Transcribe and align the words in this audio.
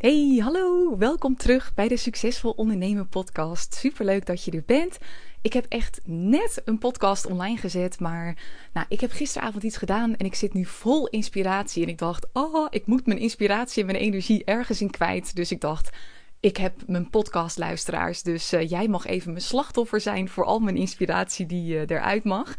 Hey, 0.00 0.40
hallo, 0.42 0.96
welkom 0.98 1.36
terug 1.36 1.74
bij 1.74 1.88
de 1.88 1.96
Succesvol 1.96 2.50
Ondernemen 2.50 3.08
podcast. 3.08 3.74
Superleuk 3.74 4.26
dat 4.26 4.44
je 4.44 4.50
er 4.50 4.62
bent. 4.66 4.98
Ik 5.42 5.52
heb 5.52 5.66
echt 5.68 6.00
net 6.04 6.62
een 6.64 6.78
podcast 6.78 7.26
online 7.26 7.56
gezet, 7.56 8.00
maar 8.00 8.36
nou, 8.72 8.86
ik 8.88 9.00
heb 9.00 9.10
gisteravond 9.10 9.62
iets 9.62 9.76
gedaan 9.76 10.16
en 10.16 10.26
ik 10.26 10.34
zit 10.34 10.54
nu 10.54 10.64
vol 10.64 11.08
inspiratie. 11.08 11.82
En 11.82 11.88
ik 11.88 11.98
dacht, 11.98 12.26
oh, 12.32 12.66
ik 12.70 12.86
moet 12.86 13.06
mijn 13.06 13.18
inspiratie 13.18 13.80
en 13.80 13.86
mijn 13.86 13.98
energie 13.98 14.44
ergens 14.44 14.80
in 14.80 14.90
kwijt. 14.90 15.36
Dus 15.36 15.50
ik 15.50 15.60
dacht, 15.60 15.96
ik 16.40 16.56
heb 16.56 16.74
mijn 16.86 17.10
podcastluisteraars, 17.10 18.22
dus 18.22 18.52
uh, 18.52 18.68
jij 18.68 18.88
mag 18.88 19.06
even 19.06 19.30
mijn 19.30 19.44
slachtoffer 19.44 20.00
zijn 20.00 20.28
voor 20.28 20.44
al 20.44 20.58
mijn 20.58 20.76
inspiratie 20.76 21.46
die 21.46 21.74
uh, 21.74 21.80
eruit 21.80 22.24
mag. 22.24 22.54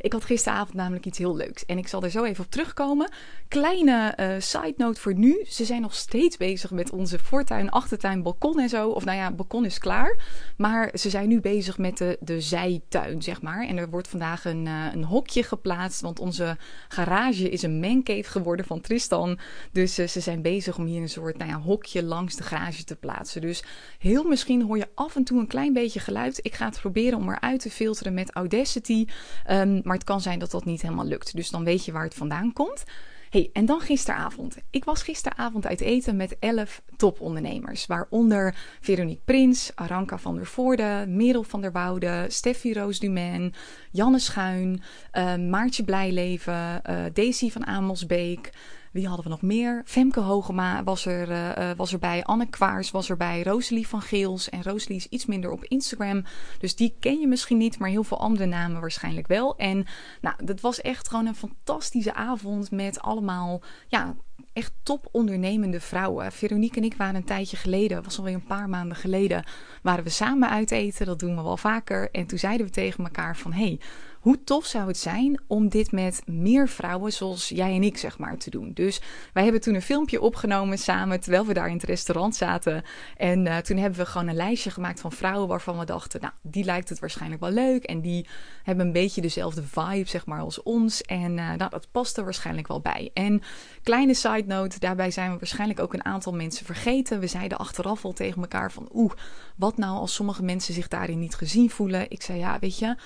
Ik 0.00 0.12
had 0.12 0.24
gisteravond 0.24 0.74
namelijk 0.74 1.06
iets 1.06 1.18
heel 1.18 1.36
leuks. 1.36 1.64
En 1.64 1.78
ik 1.78 1.88
zal 1.88 2.02
er 2.02 2.10
zo 2.10 2.24
even 2.24 2.44
op 2.44 2.50
terugkomen. 2.50 3.10
Kleine 3.48 4.16
uh, 4.20 4.34
side 4.38 4.74
note 4.76 5.00
voor 5.00 5.14
nu. 5.14 5.44
Ze 5.48 5.64
zijn 5.64 5.80
nog 5.80 5.94
steeds 5.94 6.36
bezig 6.36 6.70
met 6.70 6.90
onze 6.90 7.18
voortuin, 7.18 7.70
achtertuin, 7.70 8.22
balkon 8.22 8.60
en 8.60 8.68
zo. 8.68 8.88
Of 8.88 9.04
nou 9.04 9.16
ja, 9.16 9.32
balkon 9.32 9.64
is 9.64 9.78
klaar. 9.78 10.16
Maar 10.56 10.90
ze 10.94 11.10
zijn 11.10 11.28
nu 11.28 11.40
bezig 11.40 11.78
met 11.78 11.98
de, 11.98 12.16
de 12.20 12.40
zijtuin, 12.40 13.22
zeg 13.22 13.42
maar. 13.42 13.66
En 13.66 13.76
er 13.76 13.90
wordt 13.90 14.08
vandaag 14.08 14.44
een, 14.44 14.66
uh, 14.66 14.84
een 14.92 15.04
hokje 15.04 15.42
geplaatst. 15.42 16.00
Want 16.00 16.20
onze 16.20 16.56
garage 16.88 17.50
is 17.50 17.62
een 17.62 17.80
mancave 17.80 18.30
geworden 18.30 18.66
van 18.66 18.80
Tristan. 18.80 19.38
Dus 19.72 19.98
uh, 19.98 20.06
ze 20.06 20.20
zijn 20.20 20.42
bezig 20.42 20.78
om 20.78 20.86
hier 20.86 21.02
een 21.02 21.08
soort 21.08 21.38
nou 21.38 21.50
ja, 21.50 21.60
hokje 21.60 22.02
langs 22.02 22.36
de 22.36 22.42
garage 22.42 22.84
te 22.84 22.96
plaatsen. 22.96 23.40
Dus 23.40 23.64
heel 23.98 24.24
misschien 24.24 24.62
hoor 24.62 24.78
je 24.78 24.88
af 24.94 25.16
en 25.16 25.24
toe 25.24 25.38
een 25.38 25.46
klein 25.46 25.72
beetje 25.72 26.00
geluid. 26.00 26.38
Ik 26.42 26.54
ga 26.54 26.64
het 26.64 26.80
proberen 26.80 27.18
om 27.18 27.30
eruit 27.30 27.60
te 27.60 27.70
filteren 27.70 28.14
met 28.14 28.30
Audacity. 28.30 29.06
Um, 29.50 29.80
maar 29.86 29.96
het 29.96 30.04
kan 30.04 30.20
zijn 30.20 30.38
dat 30.38 30.50
dat 30.50 30.64
niet 30.64 30.82
helemaal 30.82 31.04
lukt. 31.04 31.36
Dus 31.36 31.50
dan 31.50 31.64
weet 31.64 31.84
je 31.84 31.92
waar 31.92 32.04
het 32.04 32.14
vandaan 32.14 32.52
komt. 32.52 32.84
Hey, 33.30 33.50
en 33.52 33.66
dan 33.66 33.80
gisteravond. 33.80 34.56
Ik 34.70 34.84
was 34.84 35.02
gisteravond 35.02 35.66
uit 35.66 35.80
eten 35.80 36.16
met 36.16 36.36
11 36.38 36.82
topondernemers. 36.96 37.86
Waaronder 37.86 38.54
Veronique 38.80 39.22
Prins, 39.24 39.72
Aranka 39.74 40.18
van 40.18 40.36
der 40.36 40.46
Voorde, 40.46 41.04
Merel 41.08 41.42
van 41.42 41.60
der 41.60 41.72
Woude, 41.72 42.26
Steffi 42.28 42.72
Roos 42.72 42.98
Dumain, 42.98 43.54
Janne 43.90 44.18
Schuin, 44.18 44.82
uh, 45.12 45.36
Maartje 45.36 45.84
Blijleven, 45.84 46.82
uh, 46.90 47.04
Daisy 47.12 47.50
van 47.50 47.66
Amelsbeek. 47.66 48.52
Wie 48.96 49.06
hadden 49.06 49.24
we 49.24 49.30
nog 49.30 49.42
meer? 49.42 49.82
Femke 49.84 50.20
Hogema 50.20 50.84
was, 50.84 51.06
er, 51.06 51.30
uh, 51.30 51.70
was 51.76 51.92
erbij. 51.92 52.24
Anne 52.24 52.46
Kwaars 52.46 52.90
was 52.90 53.10
erbij. 53.10 53.42
Rosalie 53.42 53.88
van 53.88 54.02
Geels. 54.02 54.48
En 54.48 54.62
Rosalie 54.62 54.96
is 54.96 55.08
iets 55.08 55.26
minder 55.26 55.50
op 55.50 55.64
Instagram. 55.64 56.24
Dus 56.58 56.76
die 56.76 56.96
ken 57.00 57.20
je 57.20 57.26
misschien 57.26 57.56
niet. 57.56 57.78
Maar 57.78 57.88
heel 57.88 58.04
veel 58.04 58.20
andere 58.20 58.46
namen 58.46 58.80
waarschijnlijk 58.80 59.26
wel. 59.26 59.56
En 59.56 59.86
nou, 60.20 60.44
dat 60.44 60.60
was 60.60 60.80
echt 60.80 61.08
gewoon 61.08 61.26
een 61.26 61.34
fantastische 61.34 62.14
avond. 62.14 62.70
Met 62.70 63.00
allemaal 63.00 63.62
ja, 63.88 64.16
echt 64.52 64.72
top 64.82 65.08
ondernemende 65.12 65.80
vrouwen. 65.80 66.32
Veronique 66.32 66.76
en 66.76 66.84
ik 66.84 66.96
waren 66.96 67.14
een 67.14 67.24
tijdje 67.24 67.56
geleden, 67.56 68.02
was 68.02 68.18
alweer 68.18 68.34
een 68.34 68.46
paar 68.46 68.68
maanden 68.68 68.96
geleden, 68.96 69.44
waren 69.82 70.04
we 70.04 70.10
samen 70.10 70.48
uit 70.48 70.70
eten. 70.70 71.06
Dat 71.06 71.18
doen 71.18 71.36
we 71.36 71.42
wel 71.42 71.56
vaker. 71.56 72.10
En 72.10 72.26
toen 72.26 72.38
zeiden 72.38 72.66
we 72.66 72.72
tegen 72.72 73.04
elkaar 73.04 73.36
van, 73.36 73.52
hey, 73.52 73.80
hoe 74.26 74.44
tof 74.44 74.66
zou 74.66 74.86
het 74.86 74.98
zijn 74.98 75.40
om 75.46 75.68
dit 75.68 75.92
met 75.92 76.22
meer 76.24 76.68
vrouwen 76.68 77.12
zoals 77.12 77.48
jij 77.48 77.74
en 77.74 77.82
ik, 77.82 77.98
zeg 77.98 78.18
maar, 78.18 78.36
te 78.36 78.50
doen? 78.50 78.70
Dus 78.74 79.00
wij 79.32 79.42
hebben 79.42 79.60
toen 79.60 79.74
een 79.74 79.82
filmpje 79.82 80.20
opgenomen 80.20 80.78
samen 80.78 81.20
terwijl 81.20 81.46
we 81.46 81.54
daar 81.54 81.68
in 81.68 81.74
het 81.74 81.82
restaurant 81.82 82.36
zaten. 82.36 82.82
En 83.16 83.46
uh, 83.46 83.56
toen 83.56 83.76
hebben 83.76 83.98
we 83.98 84.06
gewoon 84.06 84.28
een 84.28 84.34
lijstje 84.34 84.70
gemaakt 84.70 85.00
van 85.00 85.12
vrouwen 85.12 85.48
waarvan 85.48 85.78
we 85.78 85.84
dachten, 85.84 86.20
nou, 86.20 86.32
die 86.42 86.64
lijkt 86.64 86.88
het 86.88 86.98
waarschijnlijk 86.98 87.40
wel 87.40 87.50
leuk. 87.50 87.84
En 87.84 88.00
die 88.00 88.26
hebben 88.62 88.86
een 88.86 88.92
beetje 88.92 89.20
dezelfde 89.20 89.62
vibe, 89.62 90.08
zeg 90.08 90.26
maar, 90.26 90.40
als 90.40 90.62
ons. 90.62 91.02
En 91.02 91.36
uh, 91.36 91.52
nou, 91.54 91.70
dat 91.70 91.88
past 91.90 92.16
er 92.16 92.24
waarschijnlijk 92.24 92.68
wel 92.68 92.80
bij. 92.80 93.10
En 93.14 93.42
kleine 93.82 94.14
side 94.14 94.44
note, 94.46 94.78
daarbij 94.78 95.10
zijn 95.10 95.32
we 95.32 95.38
waarschijnlijk 95.38 95.80
ook 95.80 95.94
een 95.94 96.04
aantal 96.04 96.32
mensen 96.32 96.66
vergeten. 96.66 97.20
We 97.20 97.26
zeiden 97.26 97.58
achteraf 97.58 98.04
al 98.04 98.12
tegen 98.12 98.40
elkaar 98.40 98.72
van, 98.72 98.88
oeh, 98.94 99.12
wat 99.56 99.76
nou 99.76 99.98
als 99.98 100.14
sommige 100.14 100.42
mensen 100.42 100.74
zich 100.74 100.88
daarin 100.88 101.18
niet 101.18 101.34
gezien 101.34 101.70
voelen? 101.70 102.10
Ik 102.10 102.22
zei, 102.22 102.38
ja, 102.38 102.58
weet 102.58 102.78
je, 102.78 102.96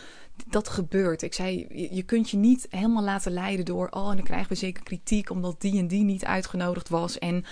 dat 0.47 0.69
gebeurt. 0.69 1.23
Ik 1.23 1.35
zei, 1.35 1.67
je 1.91 2.03
kunt 2.03 2.31
je 2.31 2.37
niet 2.37 2.67
helemaal 2.71 3.03
laten 3.03 3.33
leiden 3.33 3.65
door, 3.65 3.89
oh, 3.91 4.11
en 4.11 4.17
dan 4.17 4.25
krijgen 4.25 4.49
we 4.49 4.55
zeker 4.55 4.83
kritiek 4.83 5.31
omdat 5.31 5.61
die 5.61 5.79
en 5.79 5.89
die 5.89 6.05
niet 6.05 6.25
uitgenodigd 6.25 6.89
was. 6.89 7.19
En 7.19 7.45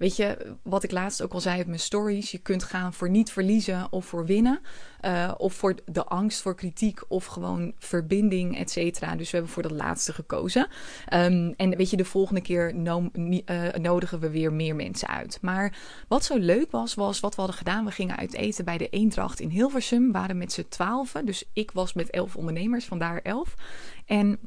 weet 0.00 0.16
je, 0.16 0.56
wat 0.62 0.82
ik 0.82 0.90
laatst 0.90 1.22
ook 1.22 1.32
al 1.32 1.40
zei 1.40 1.60
op 1.60 1.66
mijn 1.66 1.80
stories, 1.80 2.30
je 2.30 2.38
kunt 2.38 2.62
gaan 2.62 2.92
voor 2.92 3.10
niet 3.10 3.32
verliezen 3.32 3.92
of 3.92 4.06
voor 4.06 4.26
winnen. 4.26 4.60
Uh, 5.04 5.32
of 5.36 5.54
voor 5.54 5.74
de 5.84 6.04
angst 6.04 6.40
voor 6.40 6.54
kritiek 6.54 7.00
of 7.08 7.26
gewoon 7.26 7.72
verbinding, 7.78 8.58
et 8.58 8.70
cetera. 8.70 9.16
Dus 9.16 9.30
we 9.30 9.36
hebben 9.36 9.54
voor 9.54 9.62
dat 9.62 9.72
laatste 9.72 10.12
gekozen. 10.12 10.68
Um, 11.12 11.54
en 11.56 11.76
weet 11.76 11.90
je, 11.90 11.96
de 11.96 12.04
volgende 12.04 12.40
keer 12.40 12.74
uh, 12.74 13.74
nodigen 13.74 14.20
we 14.20 14.30
weer 14.30 14.52
meer 14.52 14.74
mensen 14.74 15.08
uit. 15.08 15.38
Maar 15.40 15.78
wat 16.08 16.24
zo 16.24 16.36
leuk 16.36 16.70
was, 16.70 16.94
was 16.94 17.20
wat 17.20 17.34
we 17.34 17.40
hadden 17.40 17.58
gedaan. 17.58 17.84
We 17.84 17.90
gingen 17.90 18.16
uit 18.16 18.34
eten 18.34 18.64
bij 18.64 18.78
de 18.78 18.88
Eendracht 18.88 19.40
in 19.40 19.48
Hilversum. 19.48 20.12
waren 20.12 20.38
met 20.38 20.52
z'n 20.52 20.66
twaalfen. 20.68 21.26
Dus 21.26 21.44
ik 21.52 21.70
was 21.70 21.92
met 21.92 22.10
elf 22.10 22.36
ondernemers, 22.36 22.84
vandaar 22.84 23.20
elf. 23.22 23.54
En 24.06 24.38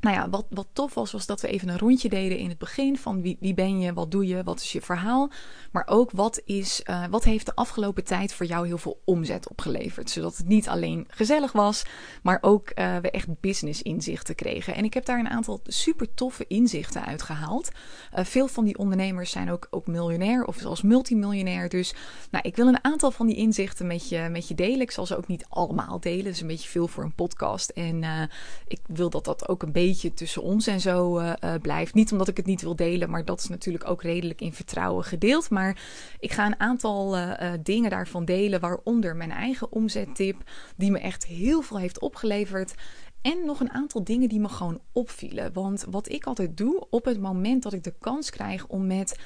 nou 0.00 0.16
ja, 0.16 0.28
wat, 0.30 0.46
wat 0.50 0.66
tof 0.72 0.94
was, 0.94 1.12
was 1.12 1.26
dat 1.26 1.40
we 1.40 1.48
even 1.48 1.68
een 1.68 1.78
rondje 1.78 2.08
deden 2.08 2.38
in 2.38 2.48
het 2.48 2.58
begin 2.58 2.98
van 2.98 3.22
wie, 3.22 3.36
wie 3.40 3.54
ben 3.54 3.80
je, 3.80 3.92
wat 3.92 4.10
doe 4.10 4.26
je, 4.26 4.42
wat 4.42 4.60
is 4.60 4.72
je 4.72 4.80
verhaal. 4.80 5.30
Maar 5.72 5.86
ook 5.86 6.10
wat, 6.10 6.40
is, 6.44 6.82
uh, 6.90 7.04
wat 7.10 7.24
heeft 7.24 7.46
de 7.46 7.54
afgelopen 7.54 8.04
tijd 8.04 8.32
voor 8.32 8.46
jou 8.46 8.66
heel 8.66 8.78
veel 8.78 9.00
omzet 9.04 9.48
opgeleverd. 9.48 10.10
Zodat 10.10 10.36
het 10.36 10.48
niet 10.48 10.68
alleen 10.68 11.06
gezellig 11.08 11.52
was, 11.52 11.82
maar 12.22 12.38
ook 12.40 12.72
uh, 12.74 12.96
we 12.96 13.10
echt 13.10 13.40
business 13.40 13.82
inzichten 13.82 14.34
kregen. 14.34 14.74
En 14.74 14.84
ik 14.84 14.94
heb 14.94 15.04
daar 15.04 15.18
een 15.18 15.28
aantal 15.28 15.60
super 15.64 16.14
toffe 16.14 16.44
inzichten 16.46 17.04
uit 17.04 17.22
gehaald. 17.22 17.70
Uh, 18.18 18.24
veel 18.24 18.48
van 18.48 18.64
die 18.64 18.78
ondernemers 18.78 19.30
zijn 19.30 19.50
ook, 19.50 19.66
ook 19.70 19.86
miljonair 19.86 20.44
of 20.44 20.56
zelfs 20.56 20.82
multimiljonair. 20.82 21.68
Dus 21.68 21.94
nou, 22.30 22.48
ik 22.48 22.56
wil 22.56 22.66
een 22.66 22.84
aantal 22.84 23.10
van 23.10 23.26
die 23.26 23.36
inzichten 23.36 23.86
met 23.86 24.08
je, 24.08 24.28
met 24.30 24.48
je 24.48 24.54
delen. 24.54 24.80
Ik 24.80 24.90
zal 24.90 25.06
ze 25.06 25.16
ook 25.16 25.26
niet 25.26 25.46
allemaal 25.48 26.00
delen. 26.00 26.24
Dat 26.24 26.32
is 26.32 26.40
een 26.40 26.46
beetje 26.46 26.68
veel 26.68 26.88
voor 26.88 27.04
een 27.04 27.14
podcast. 27.14 27.70
En 27.70 28.28
ik 28.66 28.80
wil 28.86 29.10
dat 29.10 29.24
dat 29.24 29.48
ook 29.48 29.62
een 29.62 29.72
beetje 29.72 29.77
beetje 29.84 30.14
tussen 30.14 30.42
ons 30.42 30.66
en 30.66 30.80
zo 30.80 31.18
uh, 31.18 31.32
uh, 31.44 31.54
blijft. 31.62 31.94
Niet 31.94 32.12
omdat 32.12 32.28
ik 32.28 32.36
het 32.36 32.46
niet 32.46 32.62
wil 32.62 32.76
delen, 32.76 33.10
maar 33.10 33.24
dat 33.24 33.40
is 33.40 33.48
natuurlijk 33.48 33.88
ook 33.88 34.02
redelijk 34.02 34.40
in 34.40 34.52
vertrouwen 34.52 35.04
gedeeld. 35.04 35.50
Maar 35.50 35.78
ik 36.18 36.32
ga 36.32 36.46
een 36.46 36.60
aantal 36.60 37.16
uh, 37.18 37.52
dingen 37.62 37.90
daarvan 37.90 38.24
delen, 38.24 38.60
waaronder 38.60 39.16
mijn 39.16 39.30
eigen 39.30 39.72
omzettip, 39.72 40.36
die 40.76 40.90
me 40.90 40.98
echt 40.98 41.26
heel 41.26 41.62
veel 41.62 41.78
heeft 41.78 42.00
opgeleverd. 42.00 42.74
En 43.22 43.44
nog 43.44 43.60
een 43.60 43.72
aantal 43.72 44.04
dingen 44.04 44.28
die 44.28 44.40
me 44.40 44.48
gewoon 44.48 44.80
opvielen. 44.92 45.52
Want 45.52 45.84
wat 45.90 46.08
ik 46.08 46.24
altijd 46.24 46.56
doe 46.56 46.86
op 46.90 47.04
het 47.04 47.20
moment 47.20 47.62
dat 47.62 47.72
ik 47.72 47.84
de 47.84 47.94
kans 48.00 48.30
krijg 48.30 48.66
om 48.66 48.86
met 48.86 49.18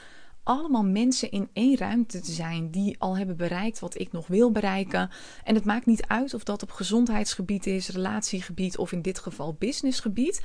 allemaal 0.42 0.84
mensen 0.84 1.30
in 1.30 1.48
één 1.52 1.76
ruimte 1.76 2.20
te 2.20 2.32
zijn 2.32 2.70
die 2.70 2.96
al 2.98 3.16
hebben 3.16 3.36
bereikt 3.36 3.78
wat 3.78 3.98
ik 3.98 4.12
nog 4.12 4.26
wil 4.26 4.50
bereiken. 4.50 5.10
En 5.44 5.54
het 5.54 5.64
maakt 5.64 5.86
niet 5.86 6.06
uit 6.06 6.34
of 6.34 6.44
dat 6.44 6.62
op 6.62 6.70
gezondheidsgebied 6.70 7.66
is, 7.66 7.88
relatiegebied 7.88 8.76
of 8.76 8.92
in 8.92 9.02
dit 9.02 9.18
geval 9.18 9.56
businessgebied. 9.58 10.42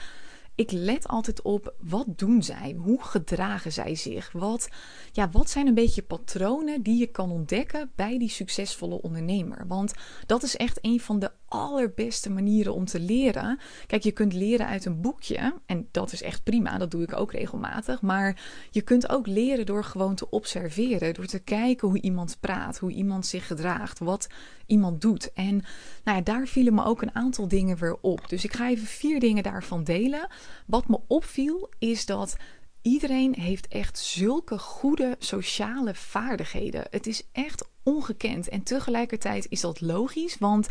Ik 0.55 0.71
let 0.71 1.07
altijd 1.07 1.41
op 1.41 1.73
wat 1.79 2.05
doen 2.15 2.43
zij? 2.43 2.75
Hoe 2.77 3.03
gedragen 3.03 3.71
zij 3.71 3.95
zich? 3.95 4.31
Wat, 4.31 4.69
ja, 5.11 5.29
wat 5.29 5.49
zijn 5.49 5.67
een 5.67 5.73
beetje 5.73 6.01
patronen 6.01 6.81
die 6.81 6.99
je 6.99 7.07
kan 7.07 7.31
ontdekken 7.31 7.91
bij 7.95 8.17
die 8.17 8.29
succesvolle 8.29 9.01
ondernemer? 9.01 9.67
Want 9.67 9.93
dat 10.25 10.43
is 10.43 10.55
echt 10.55 10.79
een 10.81 10.99
van 10.99 11.19
de 11.19 11.31
allerbeste 11.47 12.29
manieren 12.29 12.73
om 12.73 12.85
te 12.85 12.99
leren. 12.99 13.59
Kijk, 13.87 14.03
je 14.03 14.11
kunt 14.11 14.33
leren 14.33 14.67
uit 14.67 14.85
een 14.85 15.01
boekje 15.01 15.53
en 15.65 15.87
dat 15.91 16.11
is 16.11 16.21
echt 16.21 16.43
prima, 16.43 16.77
dat 16.77 16.91
doe 16.91 17.03
ik 17.03 17.17
ook 17.17 17.31
regelmatig. 17.31 18.01
Maar 18.01 18.41
je 18.71 18.81
kunt 18.81 19.09
ook 19.09 19.27
leren 19.27 19.65
door 19.65 19.83
gewoon 19.83 20.15
te 20.15 20.29
observeren, 20.29 21.13
door 21.13 21.25
te 21.25 21.39
kijken 21.39 21.87
hoe 21.87 22.01
iemand 22.01 22.37
praat, 22.39 22.77
hoe 22.77 22.91
iemand 22.91 23.25
zich 23.25 23.47
gedraagt, 23.47 23.99
wat 23.99 24.27
iemand 24.65 25.01
doet. 25.01 25.33
En 25.33 25.55
nou 26.03 26.17
ja, 26.17 26.21
daar 26.21 26.47
vielen 26.47 26.73
me 26.73 26.83
ook 26.83 27.01
een 27.01 27.15
aantal 27.15 27.47
dingen 27.47 27.77
weer 27.77 27.97
op. 28.01 28.29
Dus 28.29 28.43
ik 28.43 28.53
ga 28.53 28.69
even 28.69 28.87
vier 28.87 29.19
dingen 29.19 29.43
daarvan 29.43 29.83
delen. 29.83 30.27
Wat 30.65 30.87
me 30.87 30.99
opviel 31.07 31.69
is 31.79 32.05
dat 32.05 32.35
iedereen 32.81 33.33
heeft 33.39 33.67
echt 33.67 33.97
zulke 33.97 34.57
goede 34.59 35.15
sociale 35.19 35.95
vaardigheden. 35.95 36.87
Het 36.89 37.07
is 37.07 37.27
echt 37.31 37.69
ongekend 37.83 38.49
en 38.49 38.63
tegelijkertijd 38.63 39.45
is 39.49 39.61
dat 39.61 39.81
logisch, 39.81 40.37
want 40.37 40.67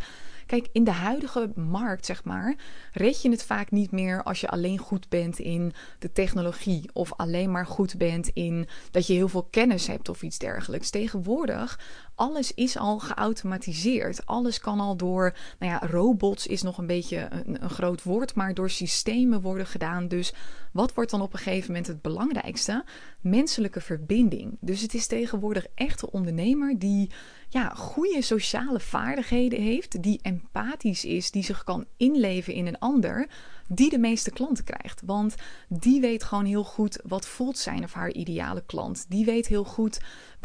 Kijk, 0.46 0.68
in 0.72 0.84
de 0.84 0.90
huidige 0.90 1.52
markt, 1.54 2.06
zeg 2.06 2.24
maar, 2.24 2.56
red 2.92 3.22
je 3.22 3.30
het 3.30 3.44
vaak 3.44 3.70
niet 3.70 3.90
meer 3.90 4.22
als 4.22 4.40
je 4.40 4.48
alleen 4.48 4.78
goed 4.78 5.08
bent 5.08 5.38
in 5.38 5.72
de 5.98 6.12
technologie 6.12 6.90
of 6.92 7.12
alleen 7.12 7.50
maar 7.50 7.66
goed 7.66 7.96
bent 7.98 8.28
in 8.28 8.68
dat 8.90 9.06
je 9.06 9.12
heel 9.12 9.28
veel 9.28 9.48
kennis 9.50 9.86
hebt 9.86 10.08
of 10.08 10.22
iets 10.22 10.38
dergelijks. 10.38 10.90
Tegenwoordig, 10.90 11.80
alles 12.16 12.54
is 12.54 12.76
al 12.78 12.98
geautomatiseerd. 12.98 14.26
Alles 14.26 14.60
kan 14.60 14.80
al 14.80 14.96
door, 14.96 15.36
nou 15.58 15.72
ja, 15.72 15.86
robots 15.86 16.46
is 16.46 16.62
nog 16.62 16.78
een 16.78 16.86
beetje 16.86 17.28
een, 17.30 17.62
een 17.62 17.70
groot 17.70 18.02
woord, 18.02 18.34
maar 18.34 18.54
door 18.54 18.70
systemen 18.70 19.40
worden 19.40 19.66
gedaan. 19.66 20.08
Dus 20.08 20.32
wat 20.72 20.94
wordt 20.94 21.10
dan 21.10 21.20
op 21.20 21.32
een 21.32 21.38
gegeven 21.38 21.66
moment 21.66 21.86
het 21.86 22.02
belangrijkste? 22.02 22.84
Menselijke 23.20 23.80
verbinding. 23.80 24.56
Dus 24.60 24.80
het 24.80 24.94
is 24.94 25.06
tegenwoordig 25.06 25.66
echt 25.74 26.00
de 26.00 26.10
ondernemer 26.10 26.78
die 26.78 27.10
ja, 27.48 27.68
goede 27.68 28.22
sociale 28.22 28.80
vaardigheden 28.80 29.62
heeft, 29.62 30.02
die 30.02 30.18
empathisch 30.22 31.04
is, 31.04 31.30
die 31.30 31.44
zich 31.44 31.64
kan 31.64 31.86
inleven 31.96 32.52
in 32.52 32.66
een 32.66 32.78
ander, 32.78 33.28
die 33.68 33.90
de 33.90 33.98
meeste 33.98 34.30
klanten 34.30 34.64
krijgt. 34.64 35.02
Want 35.04 35.34
die 35.68 36.00
weet 36.00 36.24
gewoon 36.24 36.44
heel 36.44 36.64
goed 36.64 37.00
wat 37.04 37.26
voelt 37.26 37.58
zijn 37.58 37.84
of 37.84 37.92
haar 37.92 38.12
ideale 38.12 38.62
klant. 38.66 39.06
Die 39.08 39.24
weet 39.24 39.46
heel 39.46 39.64
goed 39.64 40.00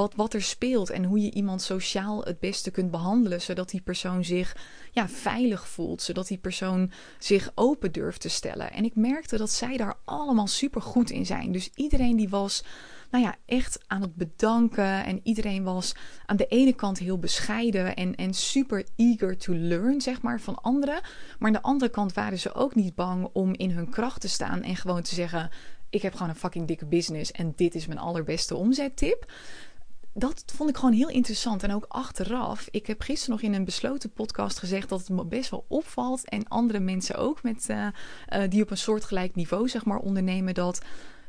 wat, 0.09 0.33
er 0.33 0.41
speelt 0.41 0.89
en 0.89 1.03
hoe 1.03 1.19
je 1.19 1.31
iemand 1.31 1.61
sociaal 1.61 2.23
het 2.23 2.39
beste 2.39 2.71
kunt 2.71 2.91
behandelen, 2.91 3.41
zodat 3.41 3.69
die 3.69 3.81
persoon 3.81 4.25
zich 4.25 4.55
ja, 4.91 5.07
veilig 5.09 5.67
voelt, 5.67 6.01
zodat 6.01 6.27
die 6.27 6.37
persoon 6.37 6.91
zich 7.19 7.51
open 7.55 7.91
durft 7.91 8.21
te 8.21 8.29
stellen. 8.29 8.71
En 8.71 8.83
ik 8.83 8.95
merkte 8.95 9.37
dat 9.37 9.49
zij 9.49 9.77
daar 9.77 9.97
allemaal 10.05 10.47
super 10.47 10.81
goed 10.81 11.09
in 11.09 11.25
zijn. 11.25 11.51
Dus 11.51 11.69
iedereen 11.75 12.15
die 12.15 12.29
was 12.29 12.63
nou 13.11 13.23
ja, 13.23 13.35
echt 13.45 13.79
aan 13.87 14.01
het 14.01 14.15
bedanken. 14.15 15.05
En 15.05 15.19
iedereen 15.23 15.63
was 15.63 15.95
aan 16.25 16.37
de 16.37 16.47
ene 16.47 16.73
kant 16.73 16.97
heel 16.97 17.19
bescheiden 17.19 17.95
en, 17.95 18.15
en 18.15 18.33
super 18.33 18.85
eager 18.95 19.37
to 19.37 19.53
learn, 19.53 20.01
zeg 20.01 20.21
maar, 20.21 20.41
van 20.41 20.61
anderen. 20.61 21.01
Maar 21.39 21.47
aan 21.47 21.53
de 21.53 21.61
andere 21.61 21.91
kant 21.91 22.13
waren 22.13 22.39
ze 22.39 22.53
ook 22.53 22.75
niet 22.75 22.95
bang 22.95 23.29
om 23.33 23.53
in 23.53 23.71
hun 23.71 23.89
kracht 23.89 24.21
te 24.21 24.29
staan 24.29 24.63
en 24.63 24.75
gewoon 24.75 25.01
te 25.01 25.15
zeggen: 25.15 25.49
Ik 25.89 26.01
heb 26.01 26.13
gewoon 26.13 26.29
een 26.29 26.35
fucking 26.35 26.67
dikke 26.67 26.85
business 26.85 27.31
en 27.31 27.53
dit 27.55 27.75
is 27.75 27.87
mijn 27.87 27.99
allerbeste 27.99 28.55
omzettip 28.55 29.31
dat 30.13 30.43
vond 30.45 30.69
ik 30.69 30.75
gewoon 30.75 30.93
heel 30.93 31.09
interessant. 31.09 31.63
En 31.63 31.73
ook 31.73 31.85
achteraf. 31.87 32.67
Ik 32.71 32.87
heb 32.87 33.01
gisteren 33.01 33.35
nog 33.35 33.41
in 33.43 33.53
een 33.53 33.65
besloten 33.65 34.11
podcast 34.11 34.59
gezegd 34.59 34.89
dat 34.89 34.99
het 34.99 35.09
me 35.09 35.25
best 35.25 35.49
wel 35.49 35.65
opvalt. 35.67 36.29
En 36.29 36.47
andere 36.47 36.79
mensen 36.79 37.15
ook 37.15 37.43
met, 37.43 37.67
uh, 37.69 37.87
uh, 38.33 38.43
die 38.49 38.61
op 38.61 38.71
een 38.71 38.77
soortgelijk 38.77 39.35
niveau 39.35 39.69
zeg 39.69 39.85
maar, 39.85 39.99
ondernemen. 39.99 40.53
Dat 40.53 40.81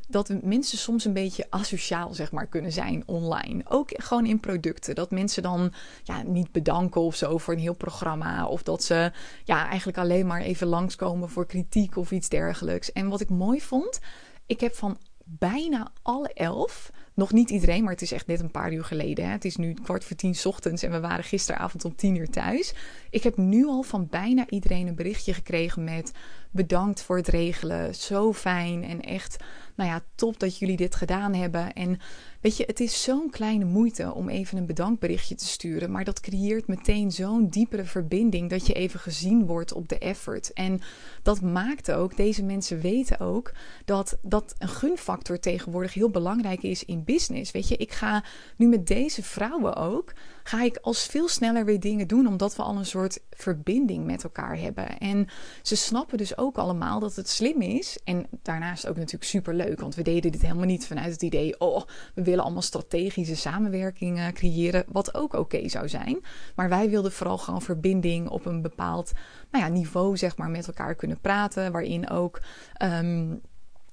dat 0.08 0.42
mensen 0.42 0.78
soms 0.78 1.04
een 1.04 1.12
beetje 1.12 1.46
asociaal 1.50 2.14
zeg 2.14 2.32
maar 2.32 2.46
kunnen 2.46 2.72
zijn 2.72 3.02
online. 3.06 3.62
Ook 3.68 3.90
gewoon 3.92 4.26
in 4.26 4.40
producten. 4.40 4.94
Dat 4.94 5.10
mensen 5.10 5.42
dan 5.42 5.72
ja, 6.02 6.22
niet 6.22 6.52
bedanken 6.52 7.00
of 7.00 7.16
zo 7.16 7.38
voor 7.38 7.54
een 7.54 7.60
heel 7.60 7.74
programma. 7.74 8.46
Of 8.46 8.62
dat 8.62 8.84
ze 8.84 9.12
ja, 9.44 9.68
eigenlijk 9.68 9.98
alleen 9.98 10.26
maar 10.26 10.40
even 10.40 10.66
langskomen 10.66 11.28
voor 11.28 11.46
kritiek 11.46 11.96
of 11.96 12.10
iets 12.10 12.28
dergelijks. 12.28 12.92
En 12.92 13.08
wat 13.08 13.20
ik 13.20 13.28
mooi 13.28 13.60
vond, 13.60 14.00
ik 14.46 14.60
heb 14.60 14.74
van 14.74 14.98
bijna 15.24 15.92
alle 16.02 16.32
elf 16.32 16.90
nog 17.14 17.32
niet 17.32 17.50
iedereen, 17.50 17.82
maar 17.82 17.92
het 17.92 18.02
is 18.02 18.12
echt 18.12 18.26
net 18.26 18.40
een 18.40 18.50
paar 18.50 18.72
uur 18.72 18.84
geleden. 18.84 19.24
Hè. 19.24 19.30
Het 19.30 19.44
is 19.44 19.56
nu 19.56 19.74
kwart 19.74 20.04
voor 20.04 20.16
tien 20.16 20.36
ochtends 20.44 20.82
en 20.82 20.90
we 20.90 21.00
waren 21.00 21.24
gisteravond 21.24 21.84
om 21.84 21.96
tien 21.96 22.16
uur 22.16 22.30
thuis. 22.30 22.74
Ik 23.10 23.22
heb 23.22 23.36
nu 23.36 23.66
al 23.66 23.82
van 23.82 24.06
bijna 24.10 24.48
iedereen 24.48 24.86
een 24.86 24.94
berichtje 24.94 25.34
gekregen 25.34 25.84
met 25.84 26.12
bedankt 26.52 27.02
voor 27.02 27.16
het 27.16 27.28
regelen. 27.28 27.94
Zo 27.94 28.32
fijn 28.32 28.84
en 28.84 29.00
echt, 29.00 29.36
nou 29.74 29.90
ja, 29.90 30.02
top 30.14 30.38
dat 30.38 30.58
jullie 30.58 30.76
dit 30.76 30.94
gedaan 30.94 31.34
hebben. 31.34 31.72
En 31.72 32.00
weet 32.40 32.56
je, 32.56 32.64
het 32.66 32.80
is 32.80 33.02
zo'n 33.02 33.30
kleine 33.30 33.64
moeite 33.64 34.14
om 34.14 34.28
even 34.28 34.58
een 34.58 34.66
bedankberichtje 34.66 35.34
te 35.34 35.46
sturen. 35.46 35.90
Maar 35.90 36.04
dat 36.04 36.20
creëert 36.20 36.66
meteen 36.66 37.12
zo'n 37.12 37.48
diepere 37.48 37.84
verbinding 37.84 38.50
dat 38.50 38.66
je 38.66 38.72
even 38.72 39.00
gezien 39.00 39.46
wordt 39.46 39.72
op 39.72 39.88
de 39.88 39.98
effort. 39.98 40.52
En 40.52 40.80
dat 41.22 41.40
maakt 41.40 41.92
ook, 41.92 42.16
deze 42.16 42.42
mensen 42.42 42.80
weten 42.80 43.20
ook, 43.20 43.52
dat, 43.84 44.18
dat 44.22 44.54
een 44.58 44.68
gunfactor 44.68 45.38
tegenwoordig 45.38 45.94
heel 45.94 46.10
belangrijk 46.10 46.62
is 46.62 46.84
in 46.84 47.04
business. 47.04 47.50
Weet 47.50 47.68
je, 47.68 47.76
ik 47.76 47.92
ga 47.92 48.24
nu 48.56 48.66
met 48.66 48.86
deze 48.86 49.22
vrouwen 49.22 49.76
ook, 49.76 50.12
ga 50.42 50.62
ik 50.62 50.76
als 50.76 51.06
veel 51.06 51.28
sneller 51.28 51.64
weer 51.64 51.80
dingen 51.80 52.08
doen, 52.08 52.26
omdat 52.26 52.56
we 52.56 52.62
al 52.62 52.76
een 52.76 52.86
soort 52.86 53.20
verbinding 53.30 54.04
met 54.06 54.24
elkaar 54.24 54.58
hebben. 54.58 54.98
En 54.98 55.28
ze 55.62 55.76
snappen 55.76 56.18
dus 56.18 56.36
ook 56.36 56.56
allemaal 56.56 57.00
dat 57.00 57.16
het 57.16 57.28
slim 57.28 57.60
is. 57.60 57.98
En 58.04 58.26
daarnaast 58.42 58.86
ook 58.88 58.96
natuurlijk 58.96 59.24
super 59.24 59.54
leuk, 59.54 59.80
want 59.80 59.94
we 59.94 60.02
deden 60.02 60.32
dit 60.32 60.42
helemaal 60.42 60.64
niet 60.64 60.86
vanuit 60.86 61.12
het 61.12 61.22
idee, 61.22 61.60
oh, 61.60 61.82
we 62.14 62.22
willen 62.22 62.44
allemaal 62.44 62.62
strategische 62.62 63.36
samenwerkingen 63.36 64.32
creëren, 64.32 64.84
wat 64.88 65.14
ook 65.14 65.32
oké 65.32 65.68
zou 65.68 65.88
zijn. 65.88 66.20
Maar 66.54 66.68
wij 66.68 66.90
wilden 66.90 67.12
vooral 67.12 67.38
gewoon 67.38 67.62
verbinding 67.62 68.28
op 68.28 68.46
een 68.46 68.62
bepaald 68.62 69.12
nou 69.50 69.64
ja, 69.64 69.70
niveau, 69.70 70.16
zeg 70.16 70.36
maar, 70.36 70.50
met 70.50 70.66
elkaar 70.66 70.94
kunnen 70.94 71.20
praten, 71.20 71.72
waarin 71.72 72.10
ook. 72.10 72.40
Um, 72.82 73.40